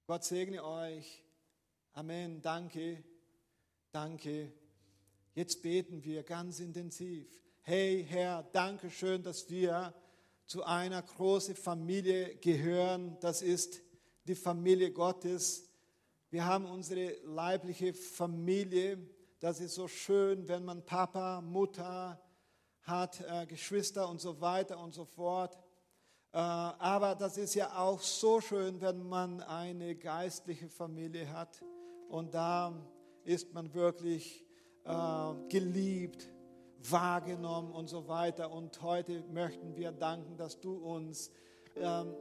Gott 0.06 0.24
segne 0.24 0.64
euch. 0.64 1.24
Amen. 1.92 2.40
Danke, 2.40 3.04
danke. 3.90 4.52
Jetzt 5.34 5.62
beten 5.62 6.02
wir 6.02 6.22
ganz 6.22 6.60
intensiv. 6.60 7.28
Hey 7.70 8.02
Herr, 8.08 8.44
danke 8.52 8.88
schön, 8.88 9.22
dass 9.22 9.50
wir 9.50 9.92
zu 10.46 10.64
einer 10.64 11.02
großen 11.02 11.54
Familie 11.54 12.36
gehören. 12.36 13.18
Das 13.20 13.42
ist 13.42 13.82
die 14.24 14.34
Familie 14.34 14.90
Gottes. 14.90 15.68
Wir 16.30 16.46
haben 16.46 16.64
unsere 16.64 17.12
leibliche 17.26 17.92
Familie. 17.92 19.06
Das 19.38 19.60
ist 19.60 19.74
so 19.74 19.86
schön, 19.86 20.48
wenn 20.48 20.64
man 20.64 20.82
Papa, 20.82 21.42
Mutter 21.42 22.18
hat, 22.84 23.20
äh, 23.20 23.44
Geschwister 23.44 24.08
und 24.08 24.18
so 24.18 24.40
weiter 24.40 24.78
und 24.78 24.94
so 24.94 25.04
fort. 25.04 25.54
Äh, 26.32 26.38
aber 26.38 27.16
das 27.16 27.36
ist 27.36 27.54
ja 27.54 27.76
auch 27.76 28.00
so 28.00 28.40
schön, 28.40 28.80
wenn 28.80 29.06
man 29.06 29.42
eine 29.42 29.94
geistliche 29.94 30.70
Familie 30.70 31.30
hat. 31.30 31.62
Und 32.08 32.32
da 32.32 32.72
ist 33.24 33.52
man 33.52 33.74
wirklich 33.74 34.46
äh, 34.86 35.34
geliebt, 35.50 36.30
wahrgenommen 36.78 37.72
und 37.72 37.88
so 37.88 38.08
weiter. 38.08 38.50
Und 38.52 38.82
heute 38.82 39.22
möchten 39.32 39.76
wir 39.76 39.92
danken, 39.92 40.36
dass 40.36 40.60
du 40.60 40.76
uns 40.76 41.30
ähm, 41.76 42.14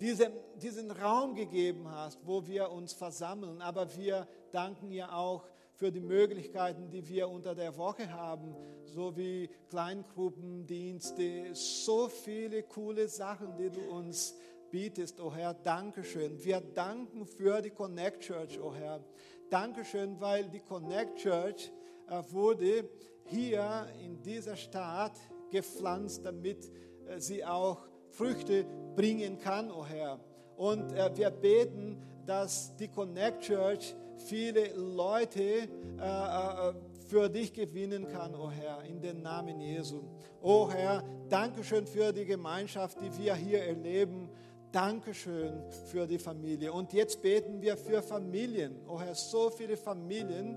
diese, 0.00 0.32
diesen 0.56 0.90
Raum 0.90 1.34
gegeben 1.34 1.88
hast, 1.88 2.18
wo 2.26 2.46
wir 2.46 2.70
uns 2.70 2.92
versammeln. 2.92 3.62
Aber 3.62 3.96
wir 3.96 4.26
danken 4.50 4.90
dir 4.90 5.14
auch 5.14 5.44
für 5.74 5.90
die 5.90 6.00
Möglichkeiten, 6.00 6.90
die 6.90 7.08
wir 7.08 7.28
unter 7.28 7.54
der 7.54 7.76
Woche 7.76 8.12
haben, 8.12 8.54
so 8.84 9.16
wie 9.16 9.48
Kleingruppendienste, 9.70 11.54
so 11.54 12.08
viele 12.08 12.62
coole 12.64 13.08
Sachen, 13.08 13.56
die 13.56 13.70
du 13.70 13.80
uns 13.90 14.34
bietest, 14.70 15.20
oh 15.20 15.32
Herr. 15.32 15.54
Dankeschön. 15.54 16.42
Wir 16.44 16.60
danken 16.60 17.26
für 17.26 17.60
die 17.60 17.70
Connect 17.70 18.20
Church, 18.20 18.58
oh 18.60 18.74
Herr. 18.74 19.04
Dankeschön, 19.50 20.20
weil 20.20 20.48
die 20.48 20.60
Connect 20.60 21.18
Church 21.18 21.70
äh, 22.08 22.22
wurde 22.30 22.88
hier 23.24 23.86
in 24.04 24.22
dieser 24.22 24.56
Stadt 24.56 25.18
gepflanzt, 25.50 26.24
damit 26.24 26.70
äh, 27.06 27.20
sie 27.20 27.44
auch 27.44 27.78
Früchte 28.10 28.66
bringen 28.96 29.38
kann, 29.38 29.70
oh 29.70 29.84
Herr. 29.84 30.20
Und 30.56 30.92
äh, 30.92 31.10
wir 31.16 31.30
beten, 31.30 31.96
dass 32.26 32.74
die 32.76 32.88
Connect 32.88 33.42
Church 33.42 33.94
viele 34.16 34.72
Leute 34.74 35.40
äh, 35.40 36.72
für 37.08 37.28
dich 37.28 37.52
gewinnen 37.52 38.06
kann, 38.08 38.34
oh 38.34 38.50
Herr, 38.50 38.82
in 38.84 39.00
den 39.00 39.22
Namen 39.22 39.60
Jesu. 39.60 40.02
Oh 40.40 40.70
Herr, 40.70 41.02
Dankeschön 41.28 41.86
für 41.86 42.12
die 42.12 42.24
Gemeinschaft, 42.24 42.98
die 43.00 43.16
wir 43.18 43.34
hier 43.34 43.62
erleben. 43.64 44.28
Dankeschön 44.70 45.62
für 45.90 46.06
die 46.06 46.18
Familie. 46.18 46.72
Und 46.72 46.92
jetzt 46.92 47.20
beten 47.20 47.60
wir 47.60 47.76
für 47.76 48.02
Familien. 48.02 48.80
Oh 48.88 48.98
Herr, 48.98 49.14
so 49.14 49.50
viele 49.50 49.76
Familien, 49.76 50.56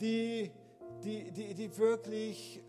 die, 0.00 0.50
die, 1.04 1.30
die, 1.30 1.54
die 1.54 1.76
wirklich 1.78 2.62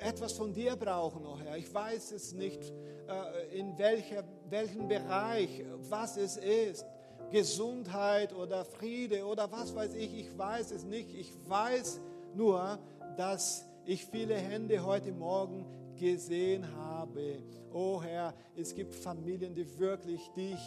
äh, 0.00 0.08
etwas 0.08 0.32
von 0.32 0.52
dir 0.52 0.76
brauchen, 0.76 1.24
oh 1.26 1.38
Herr. 1.38 1.56
Ich 1.56 1.72
weiß 1.72 2.12
es 2.12 2.32
nicht, 2.32 2.72
äh, 3.08 3.58
in 3.58 3.76
welcher, 3.78 4.24
welchem 4.48 4.88
Bereich, 4.88 5.64
was 5.88 6.16
es 6.16 6.36
ist. 6.36 6.86
Gesundheit 7.30 8.32
oder 8.32 8.64
Friede 8.64 9.26
oder 9.26 9.50
was 9.52 9.74
weiß 9.74 9.94
ich, 9.94 10.18
ich 10.18 10.38
weiß 10.38 10.70
es 10.70 10.84
nicht. 10.84 11.14
Ich 11.14 11.32
weiß 11.46 12.00
nur, 12.34 12.78
dass 13.16 13.66
ich 13.84 14.04
viele 14.06 14.34
Hände 14.34 14.84
heute 14.84 15.12
Morgen 15.12 15.66
gesehen 15.96 16.66
habe. 16.76 17.42
Oh 17.72 18.02
Herr, 18.02 18.34
es 18.56 18.74
gibt 18.74 18.94
Familien, 18.94 19.54
die 19.54 19.78
wirklich 19.78 20.26
dich 20.30 20.58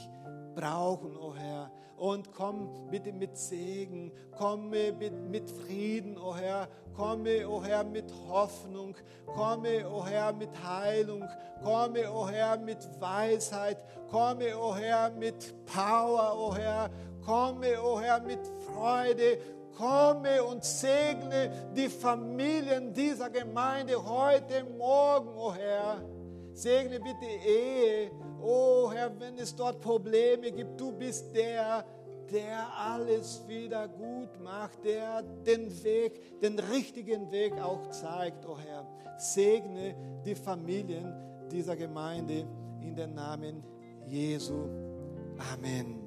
brauchen, 0.55 1.17
oh 1.17 1.33
Herr. 1.33 1.71
Und 1.97 2.33
komm 2.33 2.89
bitte 2.89 3.13
mit 3.13 3.37
Segen, 3.37 4.11
komme 4.35 4.91
mit, 4.91 5.49
Frieden, 5.49 6.17
oh 6.17 6.35
Herr. 6.35 6.67
Komme, 6.95 7.47
oh 7.47 7.63
Herr, 7.63 7.83
mit 7.83 8.11
Hoffnung. 8.27 8.95
Komme, 9.27 9.85
oh 9.87 10.03
Herr, 10.05 10.33
mit 10.33 10.49
Heilung. 10.63 11.23
Komme, 11.63 12.11
oh 12.11 12.27
Herr, 12.27 12.57
mit 12.57 12.79
Weisheit. 12.99 13.77
Komme, 14.09 14.57
oh 14.57 14.75
Herr, 14.75 15.11
mit 15.11 15.53
Power, 15.65 16.33
oh 16.35 16.55
Herr. 16.55 16.89
Komme, 17.23 17.79
oh 17.83 17.99
Herr, 17.99 18.19
mit 18.21 18.39
Freude 18.65 19.37
komme 19.77 20.43
und 20.43 20.63
segne 20.63 21.51
die 21.75 21.89
Familien 21.89 22.93
dieser 22.93 23.29
Gemeinde 23.29 23.95
heute 24.03 24.63
Morgen, 24.77 25.29
oh 25.35 25.53
Herr. 25.53 26.01
Segne 26.53 26.99
bitte 26.99 27.25
Ehe. 27.25 28.11
Oh 28.41 28.91
Herr, 28.91 29.11
wenn 29.19 29.37
es 29.37 29.55
dort 29.55 29.79
Probleme 29.81 30.51
gibt, 30.51 30.79
du 30.79 30.91
bist 30.91 31.35
der, 31.35 31.85
der 32.31 32.67
alles 32.77 33.43
wieder 33.47 33.87
gut 33.87 34.39
macht, 34.41 34.83
der 34.83 35.21
den 35.21 35.71
Weg, 35.83 36.39
den 36.41 36.59
richtigen 36.59 37.31
Weg 37.31 37.53
auch 37.61 37.89
zeigt, 37.89 38.45
oh 38.45 38.57
Herr. 38.57 38.87
Segne 39.17 39.95
die 40.25 40.35
Familien 40.35 41.13
dieser 41.51 41.75
Gemeinde 41.75 42.47
in 42.81 42.95
den 42.95 43.13
Namen 43.13 43.63
Jesu. 44.07 44.67
Amen. 45.53 46.00